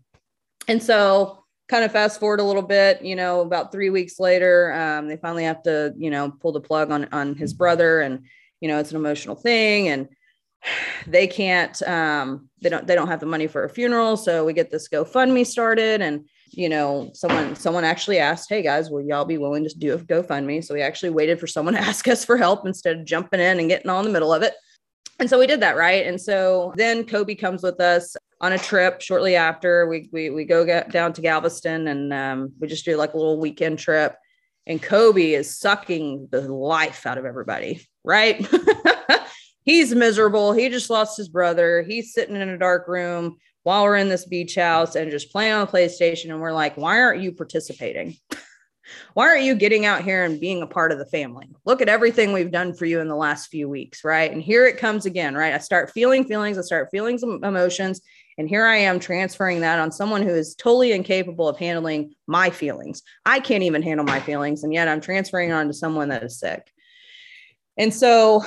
And 0.68 0.82
so 0.82 1.44
kind 1.68 1.84
of 1.84 1.92
fast 1.92 2.20
forward 2.20 2.40
a 2.40 2.44
little 2.44 2.62
bit, 2.62 3.02
you 3.02 3.16
know, 3.16 3.42
about 3.42 3.72
three 3.72 3.90
weeks 3.90 4.20
later, 4.20 4.74
um, 4.74 5.08
they 5.08 5.18
finally 5.18 5.44
have 5.44 5.62
to, 5.64 5.94
you 5.98 6.10
know, 6.10 6.32
pull 6.32 6.52
the 6.52 6.62
plug 6.62 6.92
on 6.92 7.08
on 7.12 7.36
his 7.36 7.54
brother, 7.54 8.02
and 8.02 8.26
you 8.62 8.68
know, 8.68 8.80
it's 8.80 8.92
an 8.92 8.98
emotional 8.98 9.36
thing, 9.36 9.90
and 9.90 10.08
they 11.08 11.28
can't, 11.28 11.82
um, 11.84 12.50
they 12.62 12.70
don't, 12.70 12.88
they 12.88 12.96
don't 12.96 13.08
have 13.10 13.20
the 13.20 13.26
money 13.26 13.48
for 13.48 13.64
a 13.64 13.70
funeral, 13.70 14.18
so 14.18 14.46
we 14.46 14.54
get 14.54 14.72
this 14.72 14.90
GoFundMe 14.90 15.46
started, 15.46 16.02
and 16.02 16.28
you 16.52 16.70
know, 16.70 17.12
someone 17.14 17.56
someone 17.56 17.84
actually 17.84 18.20
asked, 18.20 18.50
"Hey 18.50 18.62
guys, 18.62 18.90
will 18.90 19.02
y'all 19.02 19.26
be 19.26 19.38
willing 19.38 19.64
to 19.68 19.78
do 19.78 19.94
a 19.94 19.98
GoFundMe?" 19.98 20.64
So 20.64 20.74
we 20.74 20.82
actually 20.82 21.10
waited 21.12 21.40
for 21.40 21.48
someone 21.48 21.74
to 21.74 21.80
ask 21.92 22.08
us 22.08 22.26
for 22.26 22.38
help 22.38 22.66
instead 22.66 22.98
of 22.98 23.06
jumping 23.06 23.40
in 23.40 23.60
and 23.60 23.70
getting 23.70 23.90
all 23.90 24.00
in 24.00 24.06
the 24.06 24.12
middle 24.12 24.34
of 24.34 24.42
it. 24.42 24.54
And 25.20 25.30
so 25.30 25.40
we 25.40 25.48
did 25.48 25.62
that, 25.62 25.78
right? 25.78 26.06
And 26.06 26.20
so 26.22 26.74
then 26.76 27.04
Kobe 27.04 27.36
comes 27.36 27.64
with 27.64 27.80
us 27.80 28.16
on 28.40 28.54
a 28.54 28.58
trip 28.58 29.02
shortly 29.02 29.36
after. 29.36 29.88
We 29.88 30.10
we 30.12 30.30
we 30.30 30.46
go 30.46 30.66
get 30.66 30.92
down 30.92 31.14
to 31.14 31.22
Galveston 31.22 31.88
and 31.88 32.14
um, 32.14 32.54
we 32.60 32.68
just 32.68 32.86
do 32.86 32.98
like 32.98 33.14
a 33.14 33.18
little 33.18 33.40
weekend 33.40 33.80
trip. 33.80 34.16
And 34.68 34.82
Kobe 34.82 35.32
is 35.32 35.58
sucking 35.58 36.28
the 36.30 36.42
life 36.42 37.06
out 37.06 37.18
of 37.18 37.26
everybody, 37.26 37.88
right? 38.04 38.46
He's 39.64 39.96
miserable. 39.96 40.54
He 40.54 40.70
just 40.70 40.90
lost 40.90 41.18
his 41.18 41.30
brother. 41.30 41.84
He's 41.84 42.14
sitting 42.14 42.36
in 42.36 42.50
a 42.50 42.58
dark 42.58 42.88
room 42.88 43.38
while 43.68 43.84
we're 43.84 43.98
in 43.98 44.08
this 44.08 44.24
beach 44.24 44.56
house 44.56 44.96
and 44.96 45.12
just 45.12 45.30
playing 45.30 45.52
on 45.52 45.66
the 45.66 45.70
PlayStation. 45.70 46.30
And 46.30 46.40
we're 46.40 46.54
like, 46.54 46.78
why 46.78 47.02
aren't 47.02 47.22
you 47.22 47.34
participating? 47.34 48.16
why 49.14 49.28
aren't 49.28 49.44
you 49.44 49.56
getting 49.56 49.86
out 49.86 50.06
here 50.06 50.24
and 50.24 50.40
being 50.40 50.62
a 50.62 50.68
part 50.68 50.94
of 50.94 51.00
the 51.00 51.06
family? 51.06 51.50
Look 51.66 51.82
at 51.82 51.90
everything 51.90 52.32
we've 52.32 52.50
done 52.50 52.74
for 52.74 52.86
you 52.86 53.02
in 53.02 53.10
the 53.10 53.16
last 53.18 53.48
few 53.48 53.68
weeks, 53.68 54.06
right? 54.06 54.32
And 54.32 54.42
here 54.42 54.66
it 54.66 54.78
comes 54.78 55.06
again, 55.06 55.36
right? 55.36 55.52
I 55.52 55.58
start 55.58 55.92
feeling 55.92 56.24
feelings, 56.24 56.58
I 56.58 56.62
start 56.62 56.88
feeling 56.94 57.18
some 57.18 57.44
emotions, 57.44 58.00
and 58.38 58.48
here 58.48 58.66
I 58.66 58.78
am 58.78 59.02
transferring 59.02 59.60
that 59.60 59.80
on 59.80 59.92
someone 59.92 60.22
who 60.22 60.34
is 60.34 60.56
totally 60.56 60.94
incapable 60.94 61.50
of 61.50 61.58
handling 61.58 62.16
my 62.26 62.50
feelings. 62.50 63.04
I 63.26 63.42
can't 63.42 63.64
even 63.64 63.84
handle 63.84 64.06
my 64.06 64.22
feelings, 64.22 64.64
and 64.64 64.72
yet 64.74 64.88
I'm 64.88 65.02
transferring 65.02 65.50
it 65.50 65.54
on 65.54 65.68
to 65.68 65.74
someone 65.74 66.08
that 66.08 66.24
is 66.24 66.40
sick. 66.40 66.72
And 67.76 67.94
so 67.94 68.46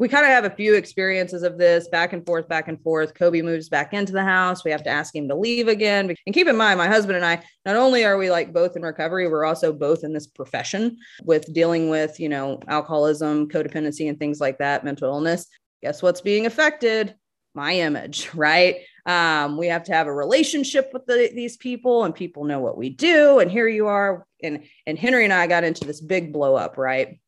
we 0.00 0.08
kind 0.08 0.24
of 0.24 0.32
have 0.32 0.46
a 0.46 0.56
few 0.56 0.76
experiences 0.76 1.42
of 1.42 1.58
this 1.58 1.86
back 1.88 2.14
and 2.14 2.24
forth, 2.24 2.48
back 2.48 2.68
and 2.68 2.82
forth. 2.82 3.12
Kobe 3.12 3.42
moves 3.42 3.68
back 3.68 3.92
into 3.92 4.14
the 4.14 4.24
house. 4.24 4.64
We 4.64 4.70
have 4.70 4.82
to 4.84 4.90
ask 4.90 5.14
him 5.14 5.28
to 5.28 5.34
leave 5.34 5.68
again. 5.68 6.16
And 6.26 6.34
keep 6.34 6.48
in 6.48 6.56
mind, 6.56 6.78
my 6.78 6.88
husband 6.88 7.16
and 7.16 7.26
I, 7.26 7.42
not 7.66 7.76
only 7.76 8.06
are 8.06 8.16
we 8.16 8.30
like 8.30 8.50
both 8.50 8.76
in 8.76 8.82
recovery, 8.82 9.28
we're 9.28 9.44
also 9.44 9.74
both 9.74 10.02
in 10.02 10.14
this 10.14 10.26
profession 10.26 10.96
with 11.24 11.52
dealing 11.52 11.90
with, 11.90 12.18
you 12.18 12.30
know, 12.30 12.60
alcoholism, 12.66 13.46
codependency, 13.50 14.08
and 14.08 14.18
things 14.18 14.40
like 14.40 14.56
that, 14.56 14.86
mental 14.86 15.12
illness. 15.12 15.46
Guess 15.82 16.00
what's 16.00 16.22
being 16.22 16.46
affected? 16.46 17.14
My 17.54 17.74
image, 17.74 18.30
right? 18.34 18.76
Um, 19.04 19.58
we 19.58 19.66
have 19.66 19.84
to 19.84 19.92
have 19.92 20.06
a 20.06 20.14
relationship 20.14 20.88
with 20.94 21.04
the, 21.04 21.30
these 21.34 21.58
people, 21.58 22.04
and 22.04 22.14
people 22.14 22.44
know 22.44 22.60
what 22.60 22.78
we 22.78 22.88
do. 22.88 23.38
And 23.38 23.50
here 23.50 23.68
you 23.68 23.86
are, 23.88 24.24
and 24.42 24.64
and 24.86 24.98
Henry 24.98 25.24
and 25.24 25.32
I 25.32 25.46
got 25.46 25.64
into 25.64 25.84
this 25.84 26.00
big 26.00 26.32
blow 26.32 26.54
up, 26.54 26.78
right? 26.78 27.20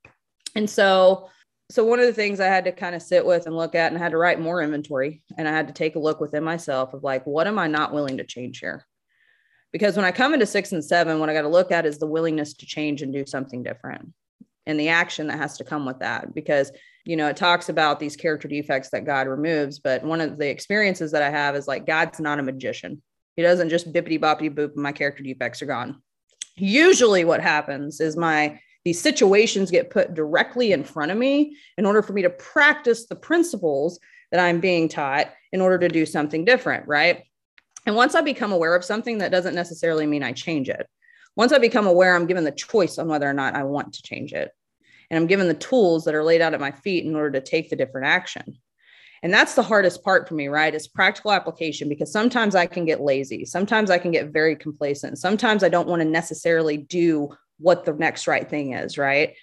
And 0.54 0.68
so 0.68 1.28
so 1.72 1.84
one 1.84 2.00
of 2.00 2.06
the 2.06 2.12
things 2.12 2.38
I 2.38 2.48
had 2.48 2.64
to 2.66 2.72
kind 2.72 2.94
of 2.94 3.00
sit 3.00 3.24
with 3.24 3.46
and 3.46 3.56
look 3.56 3.74
at 3.74 3.90
and 3.90 3.96
I 3.96 4.04
had 4.04 4.12
to 4.12 4.18
write 4.18 4.38
more 4.38 4.60
inventory 4.60 5.22
and 5.38 5.48
I 5.48 5.52
had 5.52 5.68
to 5.68 5.72
take 5.72 5.96
a 5.96 6.00
look 6.00 6.20
within 6.20 6.44
myself 6.44 6.92
of 6.92 7.02
like, 7.02 7.26
what 7.26 7.46
am 7.46 7.58
I 7.58 7.66
not 7.66 7.94
willing 7.94 8.18
to 8.18 8.24
change 8.24 8.58
here? 8.58 8.84
Because 9.72 9.96
when 9.96 10.04
I 10.04 10.12
come 10.12 10.34
into 10.34 10.44
six 10.44 10.72
and 10.72 10.84
seven, 10.84 11.18
what 11.18 11.30
I 11.30 11.32
got 11.32 11.42
to 11.42 11.48
look 11.48 11.72
at 11.72 11.86
is 11.86 11.96
the 11.96 12.06
willingness 12.06 12.52
to 12.54 12.66
change 12.66 13.00
and 13.00 13.10
do 13.10 13.24
something 13.24 13.62
different 13.62 14.12
and 14.66 14.78
the 14.78 14.90
action 14.90 15.28
that 15.28 15.38
has 15.38 15.56
to 15.56 15.64
come 15.64 15.86
with 15.86 16.00
that. 16.00 16.34
Because, 16.34 16.70
you 17.06 17.16
know, 17.16 17.28
it 17.28 17.38
talks 17.38 17.70
about 17.70 17.98
these 17.98 18.16
character 18.16 18.48
defects 18.48 18.90
that 18.90 19.06
God 19.06 19.26
removes. 19.26 19.78
But 19.78 20.04
one 20.04 20.20
of 20.20 20.36
the 20.36 20.50
experiences 20.50 21.12
that 21.12 21.22
I 21.22 21.30
have 21.30 21.56
is 21.56 21.66
like, 21.66 21.86
God's 21.86 22.20
not 22.20 22.38
a 22.38 22.42
magician. 22.42 23.00
He 23.34 23.40
doesn't 23.40 23.70
just 23.70 23.90
bippity 23.90 24.20
boppity 24.20 24.54
boop 24.54 24.76
my 24.76 24.92
character 24.92 25.22
defects 25.22 25.62
are 25.62 25.66
gone. 25.66 26.02
Usually 26.54 27.24
what 27.24 27.40
happens 27.40 27.98
is 27.98 28.14
my 28.14 28.60
these 28.84 29.00
situations 29.00 29.70
get 29.70 29.90
put 29.90 30.14
directly 30.14 30.72
in 30.72 30.84
front 30.84 31.12
of 31.12 31.18
me 31.18 31.56
in 31.78 31.86
order 31.86 32.02
for 32.02 32.12
me 32.12 32.22
to 32.22 32.30
practice 32.30 33.06
the 33.06 33.16
principles 33.16 34.00
that 34.30 34.40
I'm 34.40 34.60
being 34.60 34.88
taught 34.88 35.28
in 35.52 35.60
order 35.60 35.78
to 35.78 35.88
do 35.88 36.06
something 36.06 36.44
different, 36.44 36.88
right? 36.88 37.24
And 37.86 37.94
once 37.94 38.14
I 38.14 38.20
become 38.20 38.52
aware 38.52 38.74
of 38.74 38.84
something, 38.84 39.18
that 39.18 39.30
doesn't 39.30 39.54
necessarily 39.54 40.06
mean 40.06 40.22
I 40.22 40.32
change 40.32 40.68
it. 40.68 40.86
Once 41.36 41.52
I 41.52 41.58
become 41.58 41.86
aware, 41.86 42.14
I'm 42.14 42.26
given 42.26 42.44
the 42.44 42.52
choice 42.52 42.98
on 42.98 43.08
whether 43.08 43.28
or 43.28 43.32
not 43.32 43.54
I 43.54 43.64
want 43.64 43.94
to 43.94 44.02
change 44.02 44.32
it. 44.32 44.50
And 45.10 45.18
I'm 45.18 45.26
given 45.26 45.48
the 45.48 45.54
tools 45.54 46.04
that 46.04 46.14
are 46.14 46.24
laid 46.24 46.40
out 46.40 46.54
at 46.54 46.60
my 46.60 46.70
feet 46.70 47.04
in 47.04 47.14
order 47.14 47.32
to 47.32 47.40
take 47.40 47.70
the 47.70 47.76
different 47.76 48.06
action. 48.06 48.58
And 49.22 49.32
that's 49.32 49.54
the 49.54 49.62
hardest 49.62 50.02
part 50.02 50.28
for 50.28 50.34
me, 50.34 50.48
right? 50.48 50.74
Is 50.74 50.88
practical 50.88 51.32
application 51.32 51.88
because 51.88 52.10
sometimes 52.10 52.54
I 52.54 52.66
can 52.66 52.84
get 52.84 53.00
lazy. 53.00 53.44
Sometimes 53.44 53.90
I 53.90 53.98
can 53.98 54.10
get 54.10 54.32
very 54.32 54.56
complacent. 54.56 55.18
Sometimes 55.18 55.62
I 55.62 55.68
don't 55.68 55.88
want 55.88 56.02
to 56.02 56.08
necessarily 56.08 56.76
do 56.76 57.30
what 57.62 57.84
the 57.84 57.92
next 57.92 58.26
right 58.26 58.48
thing 58.48 58.74
is, 58.74 58.98
right? 58.98 59.34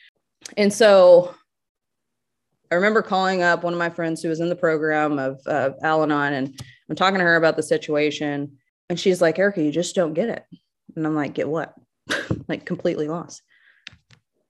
And 0.58 0.72
so 0.72 1.34
I 2.72 2.76
remember 2.76 3.02
calling 3.02 3.42
up 3.42 3.64
one 3.64 3.74
of 3.74 3.80
my 3.80 3.90
friends 3.90 4.22
who 4.22 4.30
was 4.30 4.40
in 4.40 4.50
the 4.50 4.56
program 4.56 5.18
of 5.18 5.40
uh, 5.48 5.72
Al 5.82 6.04
Anon, 6.04 6.34
and 6.34 6.62
I'm 6.90 6.96
talking 6.96 7.20
to 7.20 7.26
her 7.26 7.36
about 7.36 7.56
the 7.56 7.64
situation. 7.64 8.58
And 8.90 9.00
she's 9.00 9.22
like, 9.22 9.40
Erica, 9.40 9.64
you 9.64 9.72
just 9.72 9.96
don't 9.96 10.14
get 10.14 10.30
it. 10.30 10.44
And 10.96 11.06
I'm 11.06 11.16
like, 11.16 11.34
get 11.34 11.50
what? 11.50 11.74
like 12.48 12.66
completely 12.66 13.08
lost. 13.08 13.42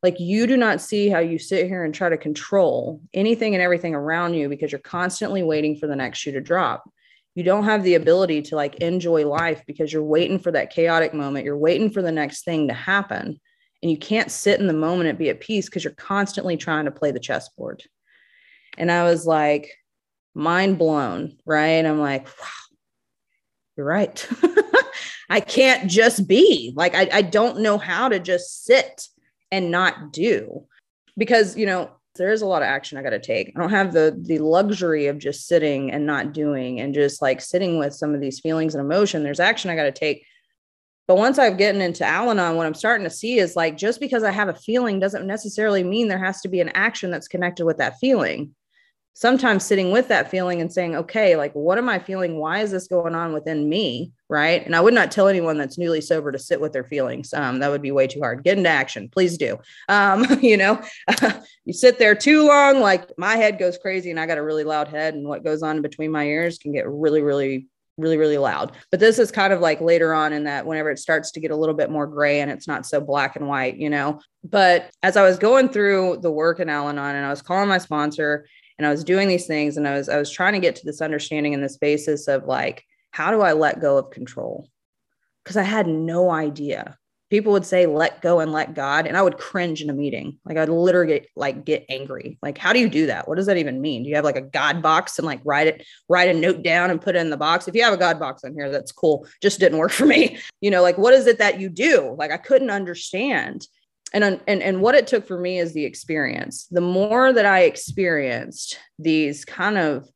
Like 0.02 0.20
you 0.20 0.48
do 0.48 0.56
not 0.56 0.82
see 0.82 1.10
how 1.10 1.20
you 1.20 1.38
sit 1.38 1.68
here 1.68 1.84
and 1.84 1.94
try 1.94 2.08
to 2.10 2.18
control 2.18 3.02
anything 3.14 3.54
and 3.54 3.62
everything 3.62 3.96
around 3.96 4.34
you 4.34 4.48
because 4.48 4.72
you're 4.72 4.80
constantly 4.80 5.44
waiting 5.44 5.76
for 5.76 5.88
the 5.88 5.96
next 5.96 6.20
shoe 6.20 6.32
to 6.32 6.42
drop. 6.42 6.90
You 7.36 7.44
don't 7.44 7.66
have 7.66 7.84
the 7.84 7.96
ability 7.96 8.42
to 8.44 8.56
like 8.56 8.76
enjoy 8.76 9.28
life 9.28 9.62
because 9.68 9.92
you're 9.92 10.04
waiting 10.04 10.40
for 10.40 10.52
that 10.52 10.72
chaotic 10.72 11.14
moment. 11.14 11.46
You're 11.46 11.58
waiting 11.58 11.90
for 11.90 12.02
the 12.02 12.12
next 12.12 12.44
thing 12.44 12.70
to 12.70 12.74
happen. 12.74 13.40
And 13.82 13.90
you 13.90 13.98
can't 13.98 14.32
sit 14.32 14.60
in 14.60 14.68
the 14.68 14.74
moment 14.74 15.10
and 15.10 15.18
be 15.18 15.30
at 15.30 15.40
peace 15.40 15.66
because 15.66 15.84
you're 15.84 15.94
constantly 15.94 16.58
trying 16.58 16.86
to 16.86 16.92
play 16.92 17.12
the 17.12 17.20
chessboard. 17.20 17.84
And 18.78 18.92
I 18.92 19.04
was 19.04 19.26
like, 19.26 19.72
mind 20.34 20.78
blown, 20.78 21.38
right? 21.46 21.86
I'm 21.86 22.00
like, 22.00 22.28
wow, 22.28 22.78
you're 23.78 23.86
right. 23.86 24.28
I 25.30 25.40
can't 25.40 25.90
just 25.90 26.28
be 26.28 26.74
like, 26.76 26.96
I, 26.96 27.10
I 27.14 27.22
don't 27.22 27.60
know 27.60 27.78
how 27.78 28.10
to 28.10 28.20
just 28.20 28.66
sit 28.66 29.08
and 29.52 29.72
not 29.72 30.12
do 30.12 30.66
because, 31.18 31.56
you 31.56 31.66
know, 31.66 31.92
there 32.16 32.32
is 32.32 32.42
a 32.42 32.46
lot 32.46 32.62
of 32.62 32.68
action 32.68 32.98
I 32.98 33.04
got 33.04 33.12
to 33.12 33.20
take. 33.20 33.54
I 33.56 33.60
don't 33.60 33.70
have 33.70 33.94
the 33.94 34.16
the 34.20 34.40
luxury 34.40 35.08
of 35.08 35.20
just 35.20 35.48
sitting 35.48 35.92
and 35.92 36.06
not 36.06 36.34
doing 36.34 36.80
and 36.80 36.94
just 36.94 37.22
like 37.22 37.40
sitting 37.40 37.78
with 37.80 37.94
some 37.94 38.14
of 38.14 38.22
these 38.22 38.40
feelings 38.40 38.76
and 38.76 38.84
emotion. 38.84 39.24
There's 39.24 39.40
action 39.40 39.70
I 39.70 39.76
got 39.76 39.84
to 39.84 39.92
take. 39.92 40.26
But 41.10 41.18
once 41.18 41.40
I've 41.40 41.58
gotten 41.58 41.82
into 41.82 42.06
Al-Anon, 42.06 42.56
what 42.56 42.68
I'm 42.68 42.76
starting 42.76 43.04
to 43.04 43.10
see 43.10 43.40
is 43.40 43.56
like 43.56 43.78
just 43.78 44.00
because 44.00 44.22
I 44.22 44.30
have 44.30 44.48
a 44.48 44.54
feeling 44.54 45.00
doesn't 45.00 45.26
necessarily 45.26 45.84
mean 45.84 46.08
there 46.08 46.24
has 46.24 46.40
to 46.42 46.48
be 46.48 46.62
an 46.62 46.70
action 46.76 47.10
that's 47.10 47.28
connected 47.28 47.66
with 47.66 47.78
that 47.78 47.98
feeling 48.00 48.54
sometimes 49.20 49.66
sitting 49.66 49.92
with 49.92 50.08
that 50.08 50.32
feeling 50.32 50.62
and 50.62 50.72
saying, 50.72 50.96
okay, 50.96 51.36
like, 51.36 51.52
what 51.52 51.78
am 51.78 51.90
I 51.90 52.00
feeling? 52.00 52.38
Why 52.38 52.60
is 52.60 52.72
this 52.72 52.88
going 52.88 53.16
on 53.16 53.34
within 53.34 53.68
me? 53.68 54.14
Right. 54.30 54.66
And 54.66 54.74
I 54.74 54.80
would 54.80 54.94
not 54.94 55.12
tell 55.12 55.28
anyone 55.28 55.58
that's 55.58 55.78
newly 55.78 56.00
sober 56.00 56.32
to 56.32 56.40
sit 56.40 56.62
with 56.62 56.72
their 56.72 56.86
feelings. 56.86 57.34
Um, 57.34 57.60
that 57.60 57.70
would 57.70 57.82
be 57.82 57.92
way 57.92 58.08
too 58.08 58.22
hard. 58.22 58.46
Get 58.46 58.58
into 58.58 58.70
action. 58.70 59.10
Please 59.10 59.38
do. 59.38 59.58
Um, 59.90 60.26
you 60.42 60.56
know, 60.56 60.82
you 61.66 61.74
sit 61.74 62.00
there 62.00 62.16
too 62.16 62.48
long, 62.48 62.80
like 62.80 63.12
my 63.18 63.36
head 63.36 63.60
goes 63.60 63.78
crazy 63.78 64.10
and 64.10 64.20
I 64.20 64.26
got 64.26 64.38
a 64.38 64.44
really 64.44 64.64
loud 64.64 64.88
head, 64.88 65.16
and 65.16 65.28
what 65.28 65.44
goes 65.44 65.64
on 65.64 65.82
between 65.82 66.12
my 66.12 66.24
ears 66.26 66.58
can 66.58 66.72
get 66.72 66.88
really, 66.88 67.22
really 67.22 67.68
really 68.00 68.18
really 68.18 68.38
loud 68.38 68.72
but 68.92 69.00
this 69.00 69.20
is 69.20 69.32
kind 69.32 69.54
of 69.54 69.60
like 69.60 69.82
later 69.82 70.14
on 70.14 70.34
in 70.34 70.46
that 70.46 70.66
whenever 70.66 70.90
it 70.90 71.00
starts 71.00 71.32
to 71.32 71.40
get 71.40 71.52
a 71.52 71.56
little 71.56 71.76
bit 71.76 71.90
more 71.90 72.08
gray 72.08 72.42
and 72.42 72.50
it's 72.50 72.68
not 72.68 72.86
so 72.86 73.00
black 73.00 73.36
and 73.36 73.48
white 73.48 73.78
you 73.78 73.90
know 73.90 74.20
but 74.44 74.90
as 75.04 75.18
i 75.18 75.24
was 75.24 75.38
going 75.38 75.70
through 75.70 76.18
the 76.22 76.32
work 76.32 76.60
in 76.60 76.70
al-anon 76.70 77.16
and 77.16 77.26
i 77.26 77.30
was 77.30 77.42
calling 77.42 77.70
my 77.70 77.78
sponsor 77.78 78.46
and 78.80 78.88
I 78.88 78.92
was 78.92 79.04
doing 79.04 79.28
these 79.28 79.46
things 79.46 79.76
and 79.76 79.88
I 79.88 79.94
was 79.94 80.10
I 80.10 80.18
was 80.18 80.32
trying 80.32 80.54
to 80.54 80.60
get 80.60 80.78
to 80.78 80.86
this 80.86 81.02
understanding 81.02 81.54
and 81.54 81.62
this 81.62 81.78
basis 81.78 82.28
of 82.28 82.46
like 82.46 82.86
how 83.12 83.30
do 83.30 83.42
I 83.42 83.52
let 83.52 83.82
go 83.82 83.98
of 83.98 84.10
control? 84.10 84.70
Because 85.44 85.58
I 85.58 85.64
had 85.64 85.88
no 85.88 86.32
idea. 86.32 86.98
People 87.30 87.52
would 87.52 87.66
say 87.66 87.86
let 87.86 88.22
go 88.22 88.40
and 88.40 88.52
let 88.52 88.74
God, 88.74 89.06
and 89.06 89.16
I 89.16 89.22
would 89.22 89.38
cringe 89.38 89.82
in 89.82 89.90
a 89.90 89.94
meeting. 89.94 90.40
Like 90.46 90.58
I'd 90.58 90.70
literally 90.70 91.20
get, 91.20 91.28
like 91.36 91.64
get 91.64 91.86
angry. 91.88 92.40
Like, 92.42 92.58
how 92.58 92.74
do 92.74 92.80
you 92.80 92.90
do 92.90 93.06
that? 93.08 93.28
What 93.28 93.36
does 93.36 93.46
that 93.46 93.58
even 93.58 93.82
mean? 93.82 94.04
Do 94.04 94.10
you 94.10 94.16
have 94.16 94.26
like 94.26 94.36
a 94.36 94.42
God 94.42 94.82
box 94.82 95.20
and 95.20 95.26
like 95.26 95.42
write 95.44 95.68
it, 95.68 95.86
write 96.08 96.30
a 96.30 96.34
note 96.34 96.64
down 96.64 96.90
and 96.90 97.02
put 97.02 97.16
it 97.16 97.20
in 97.20 97.30
the 97.30 97.38
box? 97.38 97.68
If 97.68 97.76
you 97.76 97.84
have 97.84 97.94
a 97.94 97.98
God 97.98 98.20
box 98.20 98.44
on 98.44 98.54
here, 98.54 98.72
that's 98.72 98.92
cool. 98.92 99.28
Just 99.42 99.60
didn't 99.60 99.78
work 99.78 99.92
for 99.92 100.06
me. 100.06 100.38
You 100.62 100.72
know, 100.72 100.82
like 100.82 100.98
what 100.98 101.14
is 101.14 101.26
it 101.26 101.38
that 101.38 101.62
you 101.62 101.70
do? 101.70 102.16
Like 102.20 102.32
I 102.32 102.38
couldn't 102.38 102.70
understand 102.70 103.66
and 104.14 104.24
and 104.48 104.62
and 104.62 104.82
what 104.82 104.96
it 104.96 105.08
took 105.08 105.28
for 105.28 105.40
me 105.40 105.60
is 105.60 105.74
the 105.74 105.86
experience 105.86 106.68
the 106.72 106.82
more 106.82 107.32
that 107.32 107.46
i 107.46 107.62
experienced 107.62 108.80
these 108.98 109.46
kind 109.46 109.78
of 109.78 110.08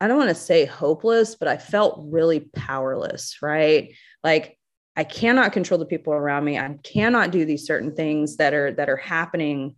i 0.00 0.08
don't 0.08 0.18
want 0.18 0.28
to 0.28 0.34
say 0.34 0.64
hopeless 0.64 1.34
but 1.34 1.48
i 1.48 1.56
felt 1.56 2.00
really 2.10 2.40
powerless 2.40 3.38
right 3.42 3.94
like 4.22 4.58
i 4.96 5.04
cannot 5.04 5.52
control 5.52 5.78
the 5.78 5.86
people 5.86 6.12
around 6.12 6.44
me 6.44 6.58
i 6.58 6.76
cannot 6.82 7.30
do 7.30 7.44
these 7.44 7.66
certain 7.66 7.94
things 7.94 8.36
that 8.36 8.54
are 8.54 8.72
that 8.72 8.88
are 8.88 8.96
happening 8.96 9.74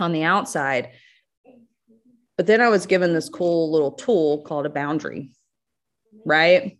on 0.00 0.12
the 0.12 0.22
outside 0.22 0.90
but 2.36 2.46
then 2.46 2.60
i 2.60 2.68
was 2.68 2.86
given 2.86 3.12
this 3.12 3.28
cool 3.28 3.70
little 3.70 3.92
tool 3.92 4.42
called 4.42 4.66
a 4.66 4.70
boundary 4.70 5.30
right 6.24 6.78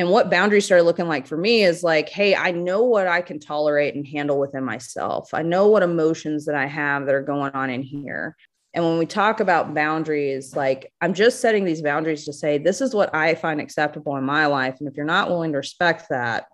and 0.00 0.08
what 0.08 0.30
boundaries 0.30 0.64
started 0.64 0.84
looking 0.84 1.08
like 1.08 1.26
for 1.26 1.36
me 1.36 1.62
is 1.62 1.82
like, 1.82 2.08
hey, 2.08 2.34
I 2.34 2.52
know 2.52 2.84
what 2.84 3.06
I 3.06 3.20
can 3.20 3.38
tolerate 3.38 3.94
and 3.94 4.06
handle 4.06 4.38
within 4.38 4.64
myself. 4.64 5.34
I 5.34 5.42
know 5.42 5.66
what 5.66 5.82
emotions 5.82 6.46
that 6.46 6.54
I 6.54 6.64
have 6.64 7.04
that 7.04 7.14
are 7.14 7.20
going 7.20 7.52
on 7.52 7.68
in 7.68 7.82
here. 7.82 8.34
And 8.72 8.84
when 8.84 8.98
we 8.98 9.06
talk 9.06 9.40
about 9.40 9.74
boundaries, 9.74 10.54
like 10.54 10.92
I'm 11.00 11.14
just 11.14 11.40
setting 11.40 11.64
these 11.64 11.82
boundaries 11.82 12.24
to 12.26 12.32
say, 12.32 12.58
this 12.58 12.80
is 12.80 12.94
what 12.94 13.14
I 13.14 13.34
find 13.34 13.60
acceptable 13.60 14.16
in 14.16 14.24
my 14.24 14.46
life. 14.46 14.76
And 14.78 14.88
if 14.88 14.96
you're 14.96 15.06
not 15.06 15.28
willing 15.28 15.52
to 15.52 15.58
respect 15.58 16.08
that, 16.10 16.46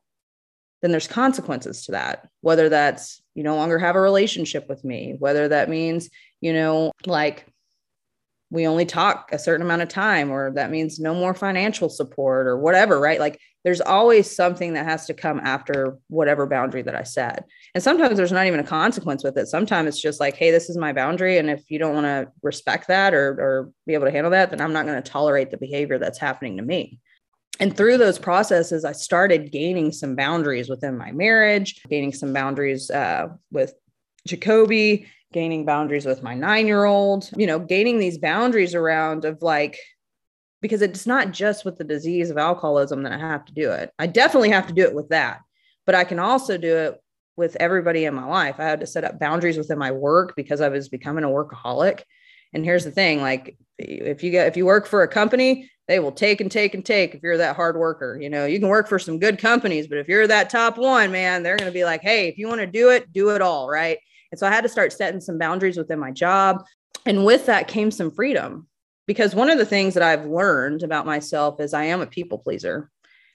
then 0.82 0.90
there's 0.90 1.08
consequences 1.08 1.84
to 1.86 1.92
that. 1.92 2.28
Whether 2.40 2.68
that's 2.68 3.22
you 3.34 3.42
no 3.42 3.56
longer 3.56 3.78
have 3.78 3.96
a 3.96 4.00
relationship 4.00 4.68
with 4.68 4.84
me, 4.84 5.16
whether 5.18 5.48
that 5.48 5.68
means, 5.68 6.08
you 6.40 6.52
know, 6.52 6.92
like 7.04 7.46
we 8.50 8.66
only 8.66 8.86
talk 8.86 9.30
a 9.32 9.38
certain 9.38 9.64
amount 9.66 9.82
of 9.82 9.88
time 9.88 10.30
or 10.30 10.52
that 10.52 10.70
means 10.70 11.00
no 11.00 11.14
more 11.14 11.34
financial 11.34 11.88
support 11.88 12.46
or 12.46 12.56
whatever 12.56 13.00
right 13.00 13.18
like 13.18 13.40
there's 13.66 13.80
always 13.80 14.30
something 14.30 14.74
that 14.74 14.84
has 14.84 15.06
to 15.06 15.12
come 15.12 15.40
after 15.40 15.98
whatever 16.06 16.46
boundary 16.46 16.82
that 16.82 16.94
i 16.94 17.02
set. 17.02 17.44
And 17.74 17.82
sometimes 17.82 18.16
there's 18.16 18.30
not 18.30 18.46
even 18.46 18.60
a 18.60 18.64
consequence 18.64 19.24
with 19.24 19.36
it. 19.36 19.48
Sometimes 19.48 19.88
it's 19.88 20.00
just 20.00 20.20
like 20.20 20.36
hey 20.36 20.52
this 20.52 20.70
is 20.70 20.76
my 20.76 20.92
boundary. 20.92 21.36
And 21.38 21.50
if 21.50 21.68
you 21.68 21.80
don't 21.80 21.94
want 21.94 22.06
to 22.06 22.30
respect 22.44 22.86
that 22.86 23.12
or 23.12 23.32
or 23.40 23.72
be 23.84 23.94
able 23.94 24.04
to 24.04 24.12
handle 24.12 24.30
that 24.30 24.50
then 24.50 24.60
i'm 24.60 24.72
not 24.72 24.86
going 24.86 25.02
to 25.02 25.10
tolerate 25.10 25.50
the 25.50 25.56
behavior 25.56 25.98
that's 25.98 26.20
happening 26.20 26.56
to 26.58 26.62
me. 26.62 27.00
And 27.58 27.76
through 27.76 27.98
those 27.98 28.20
processes 28.20 28.84
i 28.84 28.92
started 28.92 29.50
gaining 29.50 29.90
some 29.90 30.14
boundaries 30.14 30.68
within 30.68 30.96
my 30.96 31.10
marriage 31.10 31.82
gaining 31.90 32.12
some 32.12 32.32
boundaries 32.32 32.88
uh, 32.88 33.30
with 33.50 33.74
jacoby 34.28 35.08
gaining 35.32 35.64
boundaries 35.64 36.06
with 36.06 36.22
my 36.22 36.34
nine 36.34 36.66
year 36.66 36.84
old, 36.84 37.28
you 37.36 37.46
know, 37.46 37.58
gaining 37.58 37.98
these 37.98 38.16
boundaries 38.16 38.74
around 38.74 39.24
of 39.24 39.42
like, 39.42 39.76
because 40.60 40.82
it's 40.82 41.06
not 41.06 41.32
just 41.32 41.64
with 41.64 41.76
the 41.76 41.84
disease 41.84 42.30
of 42.30 42.38
alcoholism 42.38 43.02
that 43.02 43.12
I 43.12 43.18
have 43.18 43.44
to 43.46 43.52
do 43.52 43.70
it. 43.72 43.90
I 43.98 44.06
definitely 44.06 44.50
have 44.50 44.66
to 44.68 44.72
do 44.72 44.82
it 44.82 44.94
with 44.94 45.10
that, 45.10 45.40
but 45.84 45.94
I 45.94 46.04
can 46.04 46.18
also 46.18 46.56
do 46.56 46.76
it 46.76 47.00
with 47.36 47.56
everybody 47.60 48.04
in 48.04 48.14
my 48.14 48.24
life. 48.24 48.56
I 48.58 48.64
had 48.64 48.80
to 48.80 48.86
set 48.86 49.04
up 49.04 49.20
boundaries 49.20 49.58
within 49.58 49.78
my 49.78 49.90
work 49.90 50.34
because 50.36 50.60
I 50.60 50.68
was 50.68 50.88
becoming 50.88 51.24
a 51.24 51.28
workaholic. 51.28 52.02
And 52.52 52.64
here's 52.64 52.84
the 52.84 52.90
thing 52.90 53.20
like, 53.20 53.58
if 53.78 54.22
you 54.22 54.30
get, 54.30 54.46
if 54.46 54.56
you 54.56 54.64
work 54.64 54.86
for 54.86 55.02
a 55.02 55.08
company, 55.08 55.70
they 55.88 55.98
will 55.98 56.12
take 56.12 56.40
and 56.40 56.50
take 56.50 56.74
and 56.74 56.84
take 56.84 57.14
if 57.14 57.22
you're 57.22 57.36
that 57.36 57.56
hard 57.56 57.76
worker. 57.76 58.18
You 58.20 58.30
know, 58.30 58.46
you 58.46 58.58
can 58.58 58.68
work 58.68 58.88
for 58.88 58.98
some 58.98 59.18
good 59.18 59.38
companies, 59.38 59.86
but 59.86 59.98
if 59.98 60.08
you're 60.08 60.26
that 60.26 60.50
top 60.50 60.78
one, 60.78 61.12
man, 61.12 61.42
they're 61.42 61.58
going 61.58 61.70
to 61.70 61.74
be 61.74 61.84
like, 61.84 62.00
hey, 62.00 62.28
if 62.28 62.38
you 62.38 62.48
want 62.48 62.60
to 62.60 62.66
do 62.66 62.90
it, 62.90 63.12
do 63.12 63.30
it 63.30 63.42
all. 63.42 63.68
Right. 63.68 63.98
And 64.32 64.38
so 64.38 64.46
I 64.46 64.50
had 64.50 64.62
to 64.62 64.68
start 64.68 64.92
setting 64.92 65.20
some 65.20 65.38
boundaries 65.38 65.76
within 65.76 65.98
my 65.98 66.10
job. 66.10 66.64
And 67.04 67.24
with 67.24 67.46
that 67.46 67.68
came 67.68 67.90
some 67.90 68.10
freedom. 68.10 68.66
Because 69.06 69.34
one 69.34 69.50
of 69.50 69.58
the 69.58 69.66
things 69.66 69.94
that 69.94 70.02
I've 70.02 70.26
learned 70.26 70.82
about 70.82 71.06
myself 71.06 71.60
is 71.60 71.72
I 71.72 71.84
am 71.84 72.00
a 72.00 72.06
people 72.06 72.38
pleaser. 72.38 72.90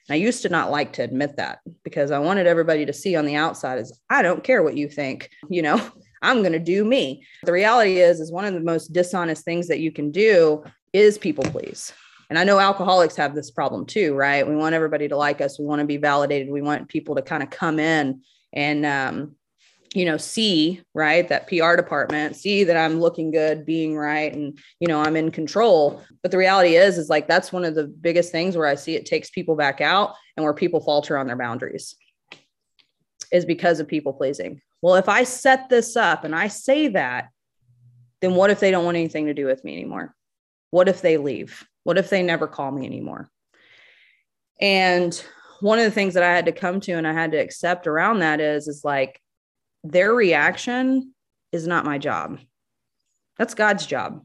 And 0.08 0.14
I 0.14 0.18
used 0.18 0.42
to 0.42 0.48
not 0.48 0.70
like 0.70 0.92
to 0.94 1.02
admit 1.02 1.36
that 1.36 1.60
because 1.84 2.10
I 2.10 2.18
wanted 2.18 2.46
everybody 2.46 2.84
to 2.86 2.92
see 2.92 3.16
on 3.16 3.24
the 3.24 3.36
outside 3.36 3.78
is 3.78 3.98
I 4.10 4.22
don't 4.22 4.44
care 4.44 4.62
what 4.62 4.76
you 4.76 4.88
think, 4.88 5.30
you 5.48 5.62
know, 5.62 5.80
I'm 6.22 6.40
going 6.40 6.52
to 6.52 6.58
do 6.58 6.84
me. 6.84 7.24
The 7.44 7.52
reality 7.52 7.98
is 7.98 8.20
is 8.20 8.30
one 8.30 8.44
of 8.44 8.54
the 8.54 8.60
most 8.60 8.92
dishonest 8.92 9.44
things 9.44 9.68
that 9.68 9.80
you 9.80 9.90
can 9.90 10.10
do 10.10 10.62
is 10.92 11.18
people 11.18 11.44
please. 11.44 11.92
And 12.30 12.38
I 12.38 12.44
know 12.44 12.58
alcoholics 12.58 13.16
have 13.16 13.34
this 13.34 13.50
problem 13.50 13.84
too, 13.84 14.14
right? 14.14 14.46
We 14.46 14.56
want 14.56 14.74
everybody 14.74 15.08
to 15.08 15.16
like 15.16 15.40
us. 15.40 15.58
We 15.58 15.66
want 15.66 15.80
to 15.80 15.86
be 15.86 15.96
validated. 15.98 16.50
We 16.50 16.62
want 16.62 16.88
people 16.88 17.16
to 17.16 17.22
kind 17.22 17.42
of 17.42 17.50
come 17.50 17.78
in 17.78 18.22
and 18.52 18.86
um, 18.86 19.36
you 19.94 20.04
know 20.04 20.16
see 20.16 20.80
right 20.94 21.28
that 21.28 21.46
pr 21.46 21.76
department 21.76 22.36
see 22.36 22.64
that 22.64 22.76
i'm 22.76 23.00
looking 23.00 23.30
good 23.30 23.66
being 23.66 23.96
right 23.96 24.34
and 24.34 24.58
you 24.80 24.88
know 24.88 25.00
i'm 25.00 25.16
in 25.16 25.30
control. 25.30 26.02
But 26.22 26.30
the 26.30 26.38
reality 26.38 26.76
is 26.76 26.98
is 26.98 27.10
like 27.10 27.28
that's 27.28 27.52
one 27.52 27.64
of 27.64 27.74
the 27.74 27.86
biggest 27.86 28.32
things 28.32 28.56
where 28.56 28.66
i 28.66 28.74
see 28.74 28.94
it 28.94 29.06
takes 29.06 29.30
people 29.30 29.56
back 29.56 29.80
out 29.80 30.14
and 30.36 30.44
where 30.44 30.54
people 30.54 30.80
falter 30.80 31.18
on 31.18 31.26
their 31.26 31.36
boundaries 31.36 31.94
is 33.30 33.44
because 33.44 33.80
of 33.80 33.88
people 33.88 34.12
pleasing. 34.12 34.60
Well 34.80 34.94
if 34.94 35.08
i 35.08 35.24
set 35.24 35.68
this 35.68 35.96
up 35.96 36.24
and 36.24 36.34
i 36.34 36.48
say 36.48 36.88
that 36.88 37.28
then 38.20 38.34
what 38.34 38.50
if 38.50 38.60
they 38.60 38.70
don't 38.70 38.84
want 38.84 38.96
anything 38.96 39.26
to 39.26 39.34
do 39.34 39.46
with 39.46 39.64
me 39.64 39.72
anymore? 39.72 40.14
What 40.70 40.88
if 40.88 41.02
they 41.02 41.16
leave? 41.16 41.66
What 41.82 41.98
if 41.98 42.08
they 42.08 42.22
never 42.22 42.46
call 42.46 42.70
me 42.70 42.86
anymore? 42.86 43.28
And 44.60 45.12
one 45.60 45.78
of 45.78 45.84
the 45.84 45.90
things 45.90 46.14
that 46.14 46.22
i 46.22 46.32
had 46.34 46.46
to 46.46 46.52
come 46.52 46.80
to 46.80 46.92
and 46.92 47.06
i 47.06 47.12
had 47.12 47.32
to 47.32 47.38
accept 47.38 47.86
around 47.86 48.20
that 48.20 48.40
is 48.40 48.68
is 48.68 48.84
like 48.84 49.20
their 49.84 50.14
reaction 50.14 51.14
is 51.52 51.66
not 51.66 51.84
my 51.84 51.98
job. 51.98 52.38
That's 53.38 53.54
God's 53.54 53.86
job. 53.86 54.22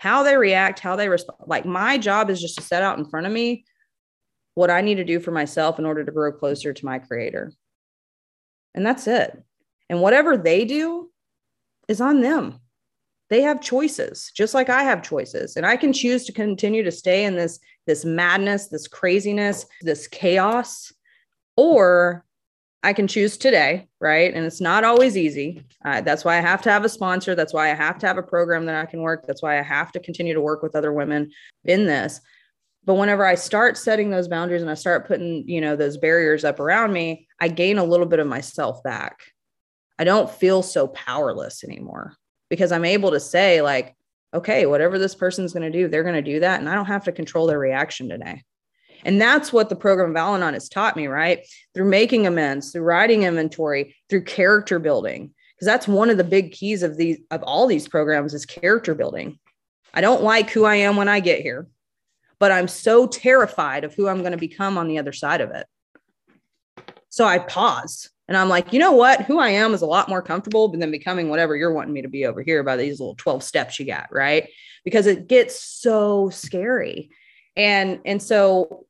how 0.00 0.22
they 0.22 0.34
react, 0.34 0.80
how 0.80 0.96
they 0.96 1.10
respond. 1.10 1.40
Like 1.46 1.66
my 1.66 1.98
job 1.98 2.30
is 2.30 2.40
just 2.40 2.56
to 2.56 2.62
set 2.62 2.82
out 2.82 2.98
in 2.98 3.04
front 3.04 3.26
of 3.26 3.32
me 3.34 3.66
what 4.54 4.70
I 4.70 4.80
need 4.80 4.94
to 4.94 5.04
do 5.04 5.20
for 5.20 5.30
myself 5.30 5.78
in 5.78 5.84
order 5.84 6.02
to 6.02 6.10
grow 6.10 6.32
closer 6.32 6.72
to 6.72 6.86
my 6.86 6.98
creator. 6.98 7.52
And 8.74 8.84
that's 8.84 9.06
it. 9.06 9.38
And 9.90 10.00
whatever 10.00 10.38
they 10.38 10.64
do 10.64 11.10
is 11.86 12.00
on 12.00 12.22
them. 12.22 12.60
They 13.28 13.42
have 13.42 13.60
choices, 13.60 14.32
just 14.34 14.54
like 14.54 14.70
I 14.70 14.84
have 14.84 15.02
choices. 15.02 15.56
And 15.56 15.66
I 15.66 15.76
can 15.76 15.92
choose 15.92 16.24
to 16.24 16.32
continue 16.32 16.82
to 16.82 16.90
stay 16.90 17.26
in 17.26 17.36
this 17.36 17.60
this 17.86 18.02
madness, 18.02 18.68
this 18.68 18.88
craziness, 18.88 19.66
this 19.82 20.08
chaos, 20.08 20.94
or 21.58 22.24
I 22.82 22.92
can 22.94 23.06
choose 23.06 23.36
today, 23.36 23.88
right? 24.00 24.32
And 24.32 24.46
it's 24.46 24.60
not 24.60 24.84
always 24.84 25.16
easy. 25.16 25.62
Uh, 25.84 26.00
that's 26.00 26.24
why 26.24 26.38
I 26.38 26.40
have 26.40 26.62
to 26.62 26.70
have 26.70 26.84
a 26.84 26.88
sponsor. 26.88 27.34
That's 27.34 27.52
why 27.52 27.70
I 27.70 27.74
have 27.74 27.98
to 27.98 28.06
have 28.06 28.16
a 28.16 28.22
program 28.22 28.64
that 28.66 28.74
I 28.74 28.86
can 28.86 29.02
work. 29.02 29.26
That's 29.26 29.42
why 29.42 29.58
I 29.58 29.62
have 29.62 29.92
to 29.92 30.00
continue 30.00 30.32
to 30.32 30.40
work 30.40 30.62
with 30.62 30.74
other 30.74 30.92
women 30.92 31.30
in 31.64 31.86
this. 31.86 32.20
But 32.84 32.94
whenever 32.94 33.26
I 33.26 33.34
start 33.34 33.76
setting 33.76 34.08
those 34.08 34.28
boundaries 34.28 34.62
and 34.62 34.70
I 34.70 34.74
start 34.74 35.06
putting, 35.06 35.46
you 35.46 35.60
know, 35.60 35.76
those 35.76 35.98
barriers 35.98 36.44
up 36.44 36.58
around 36.58 36.92
me, 36.94 37.28
I 37.38 37.48
gain 37.48 37.76
a 37.76 37.84
little 37.84 38.06
bit 38.06 38.18
of 38.18 38.26
myself 38.26 38.82
back. 38.82 39.20
I 39.98 40.04
don't 40.04 40.30
feel 40.30 40.62
so 40.62 40.88
powerless 40.88 41.62
anymore 41.62 42.14
because 42.48 42.72
I'm 42.72 42.86
able 42.86 43.10
to 43.10 43.20
say, 43.20 43.60
like, 43.60 43.94
okay, 44.32 44.64
whatever 44.64 44.98
this 44.98 45.14
person's 45.14 45.52
going 45.52 45.70
to 45.70 45.78
do, 45.78 45.88
they're 45.88 46.02
going 46.02 46.14
to 46.14 46.22
do 46.22 46.40
that. 46.40 46.60
And 46.60 46.68
I 46.70 46.74
don't 46.74 46.86
have 46.86 47.04
to 47.04 47.12
control 47.12 47.46
their 47.46 47.58
reaction 47.58 48.08
today. 48.08 48.42
And 49.04 49.20
that's 49.20 49.52
what 49.52 49.68
the 49.68 49.76
program 49.76 50.10
of 50.10 50.16
Al 50.16 50.34
Anon 50.34 50.54
has 50.54 50.68
taught 50.68 50.96
me, 50.96 51.06
right? 51.06 51.46
Through 51.74 51.88
making 51.88 52.26
amends, 52.26 52.72
through 52.72 52.82
writing 52.82 53.22
inventory, 53.22 53.96
through 54.08 54.24
character 54.24 54.78
building. 54.78 55.32
Because 55.54 55.66
that's 55.66 55.88
one 55.88 56.10
of 56.10 56.16
the 56.16 56.24
big 56.24 56.52
keys 56.52 56.82
of 56.82 56.96
these 56.96 57.18
of 57.30 57.42
all 57.42 57.66
these 57.66 57.86
programs 57.86 58.32
is 58.32 58.46
character 58.46 58.94
building. 58.94 59.38
I 59.92 60.00
don't 60.00 60.22
like 60.22 60.50
who 60.50 60.64
I 60.64 60.76
am 60.76 60.96
when 60.96 61.08
I 61.08 61.20
get 61.20 61.42
here, 61.42 61.66
but 62.38 62.52
I'm 62.52 62.68
so 62.68 63.06
terrified 63.06 63.84
of 63.84 63.94
who 63.94 64.08
I'm 64.08 64.20
going 64.20 64.32
to 64.32 64.38
become 64.38 64.78
on 64.78 64.88
the 64.88 64.98
other 64.98 65.12
side 65.12 65.40
of 65.40 65.50
it. 65.50 65.66
So 67.10 67.26
I 67.26 67.38
pause 67.40 68.08
and 68.30 68.36
I'm 68.36 68.48
like, 68.48 68.72
you 68.72 68.78
know 68.78 68.92
what? 68.92 69.22
Who 69.22 69.40
I 69.40 69.48
am 69.48 69.74
is 69.74 69.82
a 69.82 69.86
lot 69.86 70.08
more 70.08 70.22
comfortable 70.22 70.68
than 70.68 70.90
becoming 70.92 71.28
whatever 71.28 71.56
you're 71.56 71.72
wanting 71.72 71.92
me 71.92 72.02
to 72.02 72.08
be 72.08 72.26
over 72.26 72.42
here 72.42 72.62
by 72.62 72.76
these 72.76 73.00
little 73.00 73.16
12 73.16 73.42
steps 73.42 73.80
you 73.80 73.86
got, 73.86 74.06
right? 74.12 74.48
Because 74.84 75.08
it 75.08 75.26
gets 75.26 75.60
so 75.60 76.30
scary. 76.30 77.10
And 77.56 77.98
and 78.04 78.22
so 78.22 78.86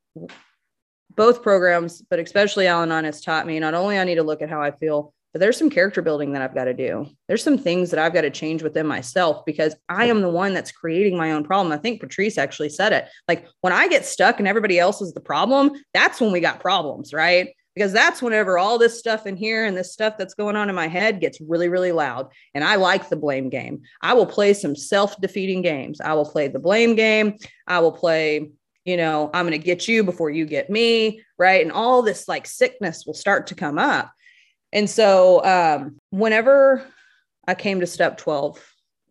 both 1.16 1.42
programs, 1.42 2.03
but 2.09 2.18
especially 2.18 2.66
Al 2.66 2.83
Anon 2.83 3.05
has 3.05 3.20
taught 3.20 3.46
me 3.46 3.59
not 3.59 3.75
only 3.75 3.99
I 3.99 4.05
need 4.05 4.16
to 4.16 4.23
look 4.23 4.42
at 4.42 4.51
how 4.51 4.62
I 4.62 4.70
feel, 4.70 5.12
but 5.33 5.40
there's 5.40 5.57
some 5.57 5.70
character 5.70 6.03
building 6.03 6.33
that 6.33 6.42
I've 6.42 6.55
got 6.55 6.64
to 6.64 6.75
do. 6.75 7.07
There's 7.29 7.42
some 7.42 7.59
things 7.59 7.90
that 7.90 8.01
I've 8.01 8.14
got 8.14 8.23
to 8.23 8.31
change 8.31 8.62
within 8.62 8.87
myself 8.87 9.44
because 9.44 9.77
I 9.88 10.07
am 10.07 10.23
the 10.23 10.31
one 10.31 10.55
that's 10.55 10.73
creating 10.73 11.16
my 11.16 11.33
own 11.33 11.44
problem. 11.44 11.73
I 11.73 11.77
think 11.77 12.01
Patrice 12.01 12.37
actually 12.37 12.70
said 12.70 12.92
it. 12.92 13.09
Like 13.29 13.46
when 13.61 13.73
I 13.73 13.87
get 13.87 14.05
stuck 14.05 14.38
and 14.38 14.49
everybody 14.49 14.79
else 14.79 15.01
is 15.01 15.12
the 15.12 15.20
problem, 15.20 15.73
that's 15.94 16.20
when 16.20 16.33
we 16.33 16.40
got 16.40 16.59
problems, 16.59 17.12
right? 17.12 17.51
Because 17.77 17.92
that's 17.92 18.20
whenever 18.20 18.59
all 18.59 18.79
this 18.79 18.99
stuff 18.99 19.27
in 19.27 19.37
here 19.37 19.64
and 19.64 19.77
this 19.77 19.92
stuff 19.92 20.18
that's 20.18 20.35
going 20.35 20.57
on 20.57 20.68
in 20.68 20.75
my 20.75 20.88
head 20.88 21.20
gets 21.20 21.40
really, 21.40 21.68
really 21.68 21.92
loud. 21.92 22.29
And 22.53 22.64
I 22.64 22.75
like 22.75 23.09
the 23.09 23.16
blame 23.16 23.49
game. 23.49 23.83
I 24.03 24.14
will 24.14 24.27
play 24.27 24.53
some 24.55 24.75
self 24.75 25.20
defeating 25.20 25.62
games. 25.62 26.01
I 26.01 26.14
will 26.14 26.29
play 26.29 26.49
the 26.49 26.59
blame 26.59 26.96
game. 26.96 27.37
I 27.68 27.79
will 27.79 27.92
play 27.92 28.51
you 28.85 28.97
know, 28.97 29.31
I'm 29.35 29.47
going 29.47 29.59
to 29.59 29.64
get 29.64 29.88
you 29.88 30.05
before 30.05 30.31
you 30.31 30.47
get 30.47 30.71
me, 30.71 31.23
right? 31.38 31.62
And 31.62 31.73
all 31.73 32.03
this 32.03 32.29
like 32.29 32.47
sickness 32.47 33.05
will 33.07 33.14
start 33.14 33.49
to 33.49 33.55
come 33.55 33.79
up. 33.79 34.12
And 34.73 34.88
so, 34.88 35.45
um, 35.45 35.99
whenever 36.11 36.87
I 37.47 37.55
came 37.55 37.81
to 37.81 37.87
step 37.87 38.16
12 38.19 38.59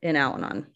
in 0.02 0.16
Al 0.16 0.36
Anon, 0.36 0.68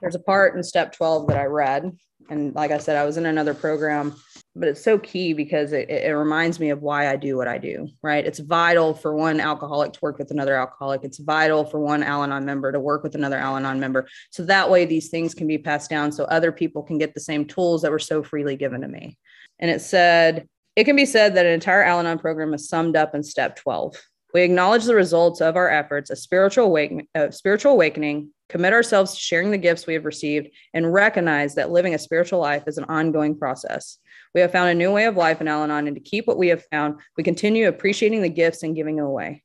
there's 0.00 0.14
a 0.14 0.20
part 0.20 0.54
in 0.54 0.62
step 0.62 0.92
12 0.92 1.28
that 1.28 1.38
I 1.38 1.44
read. 1.44 1.96
And 2.30 2.54
like 2.54 2.70
I 2.70 2.78
said, 2.78 2.96
I 2.96 3.04
was 3.04 3.16
in 3.16 3.26
another 3.26 3.54
program 3.54 4.14
but 4.58 4.68
it's 4.68 4.82
so 4.82 4.98
key 4.98 5.32
because 5.32 5.72
it, 5.72 5.88
it 5.88 6.16
reminds 6.16 6.58
me 6.58 6.70
of 6.70 6.82
why 6.82 7.08
I 7.08 7.16
do 7.16 7.36
what 7.36 7.46
I 7.46 7.58
do, 7.58 7.88
right? 8.02 8.26
It's 8.26 8.40
vital 8.40 8.92
for 8.92 9.14
one 9.14 9.40
alcoholic 9.40 9.92
to 9.92 10.00
work 10.02 10.18
with 10.18 10.30
another 10.30 10.56
alcoholic. 10.56 11.04
It's 11.04 11.18
vital 11.18 11.64
for 11.64 11.78
one 11.78 12.02
Al 12.02 12.24
Anon 12.24 12.44
member 12.44 12.72
to 12.72 12.80
work 12.80 13.02
with 13.02 13.14
another 13.14 13.36
Al 13.36 13.56
Anon 13.56 13.78
member. 13.78 14.08
So 14.30 14.44
that 14.44 14.68
way 14.68 14.84
these 14.84 15.08
things 15.08 15.34
can 15.34 15.46
be 15.46 15.58
passed 15.58 15.88
down 15.88 16.10
so 16.10 16.24
other 16.24 16.50
people 16.50 16.82
can 16.82 16.98
get 16.98 17.14
the 17.14 17.20
same 17.20 17.44
tools 17.44 17.82
that 17.82 17.92
were 17.92 17.98
so 17.98 18.22
freely 18.22 18.56
given 18.56 18.80
to 18.80 18.88
me. 18.88 19.16
And 19.60 19.70
it 19.70 19.80
said, 19.80 20.48
it 20.74 20.84
can 20.84 20.96
be 20.96 21.06
said 21.06 21.34
that 21.36 21.46
an 21.46 21.52
entire 21.52 21.82
Al 21.82 22.00
Anon 22.00 22.18
program 22.18 22.52
is 22.52 22.68
summed 22.68 22.96
up 22.96 23.14
in 23.14 23.22
step 23.22 23.56
12. 23.56 23.96
We 24.34 24.42
acknowledge 24.42 24.84
the 24.84 24.94
results 24.94 25.40
of 25.40 25.56
our 25.56 25.70
efforts, 25.70 26.10
a 26.10 26.16
spiritual 26.16 26.66
awakening, 26.66 27.08
uh, 27.14 27.30
spiritual 27.30 27.72
awakening, 27.72 28.30
commit 28.48 28.72
ourselves 28.72 29.14
to 29.14 29.20
sharing 29.20 29.50
the 29.50 29.58
gifts 29.58 29.86
we 29.86 29.94
have 29.94 30.04
received, 30.04 30.48
and 30.74 30.92
recognize 30.92 31.54
that 31.54 31.70
living 31.70 31.94
a 31.94 31.98
spiritual 31.98 32.40
life 32.40 32.64
is 32.66 32.76
an 32.76 32.84
ongoing 32.84 33.38
process. 33.38 33.98
We 34.38 34.42
have 34.42 34.52
found 34.52 34.70
a 34.70 34.74
new 34.74 34.92
way 34.92 35.06
of 35.06 35.16
life 35.16 35.40
in 35.40 35.48
Al 35.48 35.64
Anon, 35.64 35.88
and 35.88 35.96
to 35.96 36.00
keep 36.00 36.28
what 36.28 36.38
we 36.38 36.46
have 36.46 36.64
found, 36.70 37.00
we 37.16 37.24
continue 37.24 37.66
appreciating 37.66 38.22
the 38.22 38.28
gifts 38.28 38.62
and 38.62 38.76
giving 38.76 39.00
away. 39.00 39.42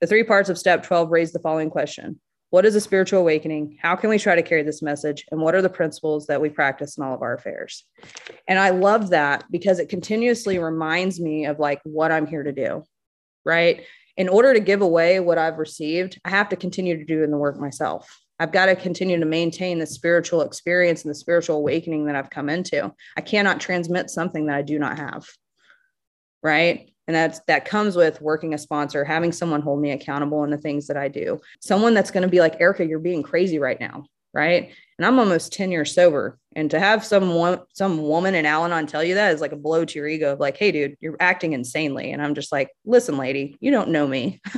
The 0.00 0.08
three 0.08 0.24
parts 0.24 0.48
of 0.48 0.58
step 0.58 0.82
12 0.82 1.08
raise 1.12 1.30
the 1.30 1.38
following 1.38 1.70
question 1.70 2.20
What 2.50 2.66
is 2.66 2.74
a 2.74 2.80
spiritual 2.80 3.20
awakening? 3.20 3.78
How 3.80 3.94
can 3.94 4.10
we 4.10 4.18
try 4.18 4.34
to 4.34 4.42
carry 4.42 4.64
this 4.64 4.82
message? 4.82 5.24
And 5.30 5.40
what 5.40 5.54
are 5.54 5.62
the 5.62 5.68
principles 5.68 6.26
that 6.26 6.40
we 6.40 6.48
practice 6.48 6.98
in 6.98 7.04
all 7.04 7.14
of 7.14 7.22
our 7.22 7.34
affairs? 7.34 7.84
And 8.48 8.58
I 8.58 8.70
love 8.70 9.10
that 9.10 9.44
because 9.52 9.78
it 9.78 9.88
continuously 9.88 10.58
reminds 10.58 11.20
me 11.20 11.46
of 11.46 11.60
like 11.60 11.80
what 11.84 12.10
I'm 12.10 12.26
here 12.26 12.42
to 12.42 12.50
do, 12.50 12.82
right? 13.44 13.84
In 14.16 14.28
order 14.28 14.52
to 14.52 14.58
give 14.58 14.82
away 14.82 15.20
what 15.20 15.38
I've 15.38 15.58
received, 15.58 16.20
I 16.24 16.30
have 16.30 16.48
to 16.48 16.56
continue 16.56 16.96
to 16.96 17.04
do 17.04 17.22
in 17.22 17.30
the 17.30 17.38
work 17.38 17.56
myself. 17.56 18.12
I've 18.42 18.50
got 18.50 18.66
to 18.66 18.74
continue 18.74 19.20
to 19.20 19.24
maintain 19.24 19.78
the 19.78 19.86
spiritual 19.86 20.40
experience 20.42 21.04
and 21.04 21.10
the 21.12 21.14
spiritual 21.14 21.58
awakening 21.58 22.06
that 22.06 22.16
I've 22.16 22.28
come 22.28 22.48
into. 22.48 22.92
I 23.16 23.20
cannot 23.20 23.60
transmit 23.60 24.10
something 24.10 24.46
that 24.46 24.56
I 24.56 24.62
do 24.62 24.80
not 24.80 24.98
have. 24.98 25.24
Right. 26.42 26.90
And 27.06 27.14
that's 27.14 27.38
that 27.46 27.66
comes 27.66 27.94
with 27.94 28.20
working 28.20 28.52
a 28.52 28.58
sponsor, 28.58 29.04
having 29.04 29.30
someone 29.30 29.62
hold 29.62 29.80
me 29.80 29.92
accountable 29.92 30.42
in 30.42 30.50
the 30.50 30.58
things 30.58 30.88
that 30.88 30.96
I 30.96 31.06
do. 31.06 31.40
Someone 31.60 31.94
that's 31.94 32.10
going 32.10 32.24
to 32.24 32.28
be 32.28 32.40
like, 32.40 32.60
Erica, 32.60 32.84
you're 32.84 32.98
being 32.98 33.22
crazy 33.22 33.60
right 33.60 33.78
now. 33.78 34.06
Right. 34.34 34.72
And 34.98 35.06
I'm 35.06 35.20
almost 35.20 35.52
10 35.52 35.70
years 35.70 35.94
sober. 35.94 36.36
And 36.56 36.68
to 36.72 36.80
have 36.80 37.04
someone, 37.04 37.60
some 37.74 38.02
woman 38.02 38.34
in 38.34 38.44
Al 38.44 38.64
Anon 38.64 38.88
tell 38.88 39.04
you 39.04 39.14
that 39.14 39.34
is 39.34 39.40
like 39.40 39.52
a 39.52 39.56
blow 39.56 39.84
to 39.84 39.98
your 40.00 40.08
ego 40.08 40.32
of 40.32 40.40
like, 40.40 40.56
hey, 40.56 40.72
dude, 40.72 40.96
you're 40.98 41.16
acting 41.20 41.52
insanely. 41.52 42.10
And 42.10 42.20
I'm 42.20 42.34
just 42.34 42.50
like, 42.50 42.70
listen, 42.84 43.18
lady, 43.18 43.56
you 43.60 43.70
don't 43.70 43.90
know 43.90 44.08
me. 44.08 44.40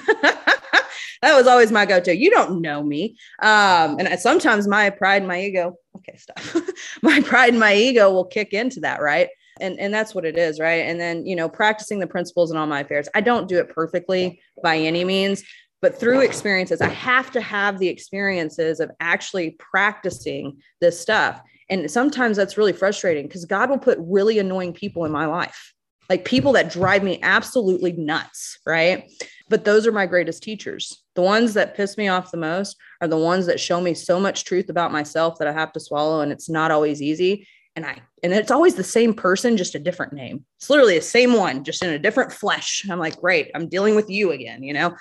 that 1.24 1.36
was 1.36 1.46
always 1.46 1.72
my 1.72 1.86
go-to. 1.86 2.14
You 2.14 2.30
don't 2.30 2.60
know 2.60 2.82
me. 2.82 3.16
Um, 3.40 3.98
and 3.98 4.20
sometimes 4.20 4.68
my 4.68 4.90
pride 4.90 5.22
and 5.22 5.28
my 5.28 5.40
ego, 5.40 5.74
okay, 5.96 6.18
stop. 6.18 6.38
my 7.02 7.20
pride 7.22 7.50
and 7.50 7.60
my 7.60 7.74
ego 7.74 8.12
will 8.12 8.26
kick 8.26 8.52
into 8.52 8.80
that, 8.80 9.00
right? 9.00 9.28
And 9.60 9.78
and 9.78 9.94
that's 9.94 10.14
what 10.14 10.24
it 10.24 10.36
is, 10.36 10.60
right? 10.60 10.84
And 10.84 11.00
then, 11.00 11.24
you 11.24 11.34
know, 11.34 11.48
practicing 11.48 11.98
the 11.98 12.06
principles 12.06 12.50
in 12.50 12.56
all 12.56 12.66
my 12.66 12.80
affairs. 12.80 13.08
I 13.14 13.20
don't 13.20 13.48
do 13.48 13.58
it 13.58 13.70
perfectly 13.70 14.40
by 14.62 14.76
any 14.76 15.04
means, 15.04 15.44
but 15.80 15.98
through 15.98 16.20
experiences, 16.20 16.80
I 16.80 16.88
have 16.88 17.30
to 17.32 17.40
have 17.40 17.78
the 17.78 17.88
experiences 17.88 18.80
of 18.80 18.90
actually 19.00 19.52
practicing 19.52 20.58
this 20.80 21.00
stuff. 21.00 21.40
And 21.70 21.90
sometimes 21.90 22.36
that's 22.36 22.58
really 22.58 22.72
frustrating 22.74 23.26
because 23.26 23.46
God 23.46 23.70
will 23.70 23.78
put 23.78 23.96
really 24.00 24.38
annoying 24.38 24.74
people 24.74 25.04
in 25.06 25.12
my 25.12 25.24
life 25.24 25.74
like 26.08 26.24
people 26.24 26.52
that 26.52 26.70
drive 26.70 27.02
me 27.02 27.18
absolutely 27.22 27.92
nuts, 27.92 28.58
right? 28.66 29.10
But 29.48 29.64
those 29.64 29.86
are 29.86 29.92
my 29.92 30.06
greatest 30.06 30.42
teachers. 30.42 31.02
The 31.14 31.22
ones 31.22 31.54
that 31.54 31.76
piss 31.76 31.96
me 31.96 32.08
off 32.08 32.30
the 32.30 32.38
most 32.38 32.76
are 33.00 33.08
the 33.08 33.18
ones 33.18 33.46
that 33.46 33.60
show 33.60 33.80
me 33.80 33.94
so 33.94 34.18
much 34.18 34.44
truth 34.44 34.70
about 34.70 34.92
myself 34.92 35.38
that 35.38 35.48
I 35.48 35.52
have 35.52 35.72
to 35.72 35.80
swallow 35.80 36.20
and 36.20 36.32
it's 36.32 36.48
not 36.48 36.70
always 36.70 37.02
easy. 37.02 37.46
And 37.76 37.84
I 37.84 38.00
and 38.22 38.32
it's 38.32 38.50
always 38.50 38.76
the 38.76 38.84
same 38.84 39.12
person, 39.12 39.56
just 39.56 39.74
a 39.74 39.80
different 39.80 40.12
name. 40.12 40.44
It's 40.58 40.70
literally 40.70 40.96
the 40.96 41.02
same 41.02 41.34
one, 41.34 41.64
just 41.64 41.82
in 41.82 41.90
a 41.90 41.98
different 41.98 42.32
flesh. 42.32 42.86
I'm 42.88 42.98
like, 42.98 43.20
great, 43.20 43.50
I'm 43.54 43.68
dealing 43.68 43.96
with 43.96 44.08
you 44.08 44.30
again, 44.30 44.62
you 44.62 44.72
know? 44.72 44.94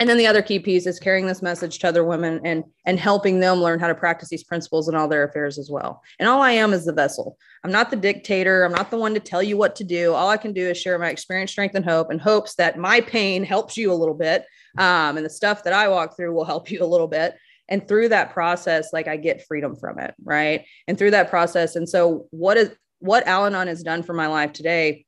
And 0.00 0.08
then 0.08 0.16
the 0.16 0.26
other 0.26 0.42
key 0.42 0.58
piece 0.58 0.86
is 0.86 0.98
carrying 0.98 1.26
this 1.26 1.42
message 1.42 1.78
to 1.78 1.88
other 1.88 2.04
women 2.04 2.40
and 2.44 2.64
and 2.86 2.98
helping 2.98 3.40
them 3.40 3.60
learn 3.60 3.78
how 3.78 3.88
to 3.88 3.94
practice 3.94 4.28
these 4.28 4.44
principles 4.44 4.88
in 4.88 4.94
all 4.94 5.08
their 5.08 5.24
affairs 5.24 5.58
as 5.58 5.70
well. 5.70 6.02
And 6.18 6.28
all 6.28 6.40
i 6.40 6.52
am 6.52 6.72
is 6.72 6.84
the 6.84 6.92
vessel. 6.92 7.36
I'm 7.62 7.70
not 7.70 7.90
the 7.90 7.96
dictator. 7.96 8.64
I'm 8.64 8.72
not 8.72 8.90
the 8.90 8.96
one 8.96 9.14
to 9.14 9.20
tell 9.20 9.42
you 9.42 9.56
what 9.56 9.76
to 9.76 9.84
do. 9.84 10.14
All 10.14 10.28
i 10.28 10.36
can 10.36 10.52
do 10.52 10.70
is 10.70 10.78
share 10.78 10.98
my 10.98 11.10
experience 11.10 11.50
strength 11.50 11.74
and 11.74 11.84
hope 11.84 12.10
and 12.10 12.20
hopes 12.20 12.54
that 12.56 12.78
my 12.78 13.00
pain 13.00 13.44
helps 13.44 13.76
you 13.76 13.92
a 13.92 13.94
little 13.94 14.14
bit 14.14 14.46
um, 14.78 15.16
and 15.16 15.26
the 15.26 15.30
stuff 15.30 15.62
that 15.64 15.72
i 15.72 15.88
walk 15.88 16.16
through 16.16 16.32
will 16.32 16.44
help 16.44 16.70
you 16.70 16.82
a 16.82 16.86
little 16.86 17.08
bit. 17.08 17.36
And 17.68 17.86
through 17.86 18.08
that 18.08 18.32
process 18.32 18.92
like 18.92 19.08
i 19.08 19.16
get 19.16 19.46
freedom 19.46 19.76
from 19.76 19.98
it 19.98 20.14
right? 20.24 20.64
And 20.88 20.96
through 20.96 21.12
that 21.12 21.30
process 21.30 21.76
and 21.76 21.88
so 21.88 22.26
what 22.30 22.56
is 22.56 22.70
what 22.98 23.26
al-anon 23.26 23.66
has 23.66 23.82
done 23.82 24.02
for 24.02 24.14
my 24.14 24.28
life 24.28 24.52
today 24.52 25.04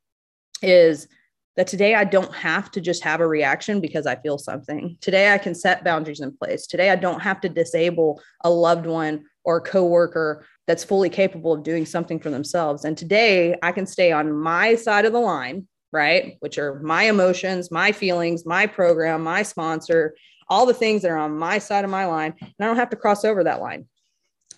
is 0.62 1.06
that 1.56 1.66
today 1.66 1.94
I 1.94 2.04
don't 2.04 2.34
have 2.34 2.70
to 2.72 2.80
just 2.80 3.04
have 3.04 3.20
a 3.20 3.26
reaction 3.26 3.80
because 3.80 4.06
I 4.06 4.16
feel 4.16 4.38
something. 4.38 4.96
Today 5.00 5.32
I 5.32 5.38
can 5.38 5.54
set 5.54 5.84
boundaries 5.84 6.20
in 6.20 6.36
place. 6.36 6.66
Today 6.66 6.90
I 6.90 6.96
don't 6.96 7.20
have 7.20 7.40
to 7.42 7.48
disable 7.48 8.20
a 8.42 8.50
loved 8.50 8.86
one 8.86 9.24
or 9.44 9.58
a 9.58 9.60
coworker 9.60 10.46
that's 10.66 10.84
fully 10.84 11.10
capable 11.10 11.52
of 11.52 11.62
doing 11.62 11.86
something 11.86 12.18
for 12.18 12.30
themselves. 12.30 12.84
And 12.84 12.96
today 12.96 13.56
I 13.62 13.72
can 13.72 13.86
stay 13.86 14.10
on 14.10 14.32
my 14.32 14.74
side 14.74 15.04
of 15.04 15.12
the 15.12 15.20
line, 15.20 15.68
right? 15.92 16.36
Which 16.40 16.58
are 16.58 16.80
my 16.80 17.04
emotions, 17.04 17.70
my 17.70 17.92
feelings, 17.92 18.46
my 18.46 18.66
program, 18.66 19.22
my 19.22 19.42
sponsor, 19.42 20.16
all 20.48 20.66
the 20.66 20.74
things 20.74 21.02
that 21.02 21.10
are 21.10 21.18
on 21.18 21.38
my 21.38 21.58
side 21.58 21.84
of 21.84 21.90
my 21.90 22.06
line. 22.06 22.34
And 22.40 22.54
I 22.60 22.64
don't 22.64 22.76
have 22.76 22.90
to 22.90 22.96
cross 22.96 23.24
over 23.24 23.44
that 23.44 23.60
line. 23.60 23.86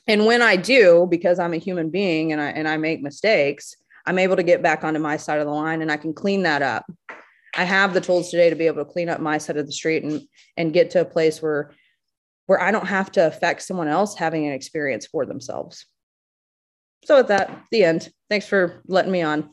And 0.06 0.24
when 0.24 0.40
I 0.40 0.56
do, 0.56 1.06
because 1.10 1.38
I'm 1.38 1.52
a 1.52 1.58
human 1.58 1.90
being 1.90 2.32
and 2.32 2.40
I 2.40 2.50
and 2.50 2.68
I 2.68 2.76
make 2.76 3.02
mistakes, 3.02 3.76
I'm 4.06 4.18
able 4.18 4.36
to 4.36 4.42
get 4.42 4.62
back 4.62 4.84
onto 4.84 5.00
my 5.00 5.16
side 5.16 5.40
of 5.40 5.46
the 5.46 5.52
line 5.52 5.82
and 5.82 5.90
I 5.90 5.96
can 5.96 6.14
clean 6.14 6.44
that 6.44 6.62
up. 6.62 6.86
I 7.56 7.64
have 7.64 7.92
the 7.92 8.00
tools 8.00 8.30
today 8.30 8.50
to 8.50 8.56
be 8.56 8.66
able 8.66 8.84
to 8.84 8.90
clean 8.90 9.08
up 9.08 9.20
my 9.20 9.38
side 9.38 9.56
of 9.56 9.66
the 9.66 9.72
street 9.72 10.04
and 10.04 10.20
and 10.56 10.72
get 10.72 10.90
to 10.90 11.00
a 11.00 11.04
place 11.04 11.42
where 11.42 11.72
where 12.46 12.60
I 12.60 12.70
don't 12.70 12.86
have 12.86 13.10
to 13.12 13.26
affect 13.26 13.62
someone 13.62 13.88
else 13.88 14.14
having 14.14 14.46
an 14.46 14.52
experience 14.52 15.06
for 15.06 15.26
themselves. 15.26 15.86
So 17.04 17.16
with 17.16 17.28
that, 17.28 17.64
the 17.72 17.84
end. 17.84 18.10
Thanks 18.30 18.46
for 18.46 18.82
letting 18.86 19.10
me 19.10 19.22
on. 19.22 19.50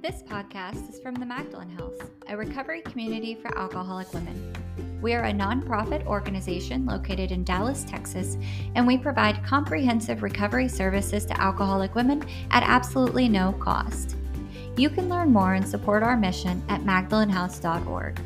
This 0.00 0.22
podcast 0.22 0.88
is 0.88 1.00
from 1.00 1.16
the 1.16 1.26
Magdalen 1.26 1.70
House, 1.70 1.98
a 2.28 2.36
recovery 2.36 2.80
community 2.82 3.34
for 3.34 3.56
alcoholic 3.58 4.12
women. 4.14 4.52
We 5.00 5.14
are 5.14 5.24
a 5.24 5.32
nonprofit 5.32 6.06
organization 6.06 6.86
located 6.86 7.30
in 7.30 7.44
Dallas, 7.44 7.84
Texas, 7.84 8.36
and 8.74 8.86
we 8.86 8.96
provide 8.96 9.44
comprehensive 9.44 10.22
recovery 10.22 10.68
services 10.68 11.26
to 11.26 11.40
alcoholic 11.40 11.94
women 11.94 12.24
at 12.50 12.62
absolutely 12.62 13.28
no 13.28 13.52
cost. 13.52 14.16
You 14.76 14.90
can 14.90 15.08
learn 15.08 15.32
more 15.32 15.54
and 15.54 15.66
support 15.66 16.02
our 16.02 16.16
mission 16.16 16.62
at 16.68 16.82
magdalenhouse.org. 16.82 18.20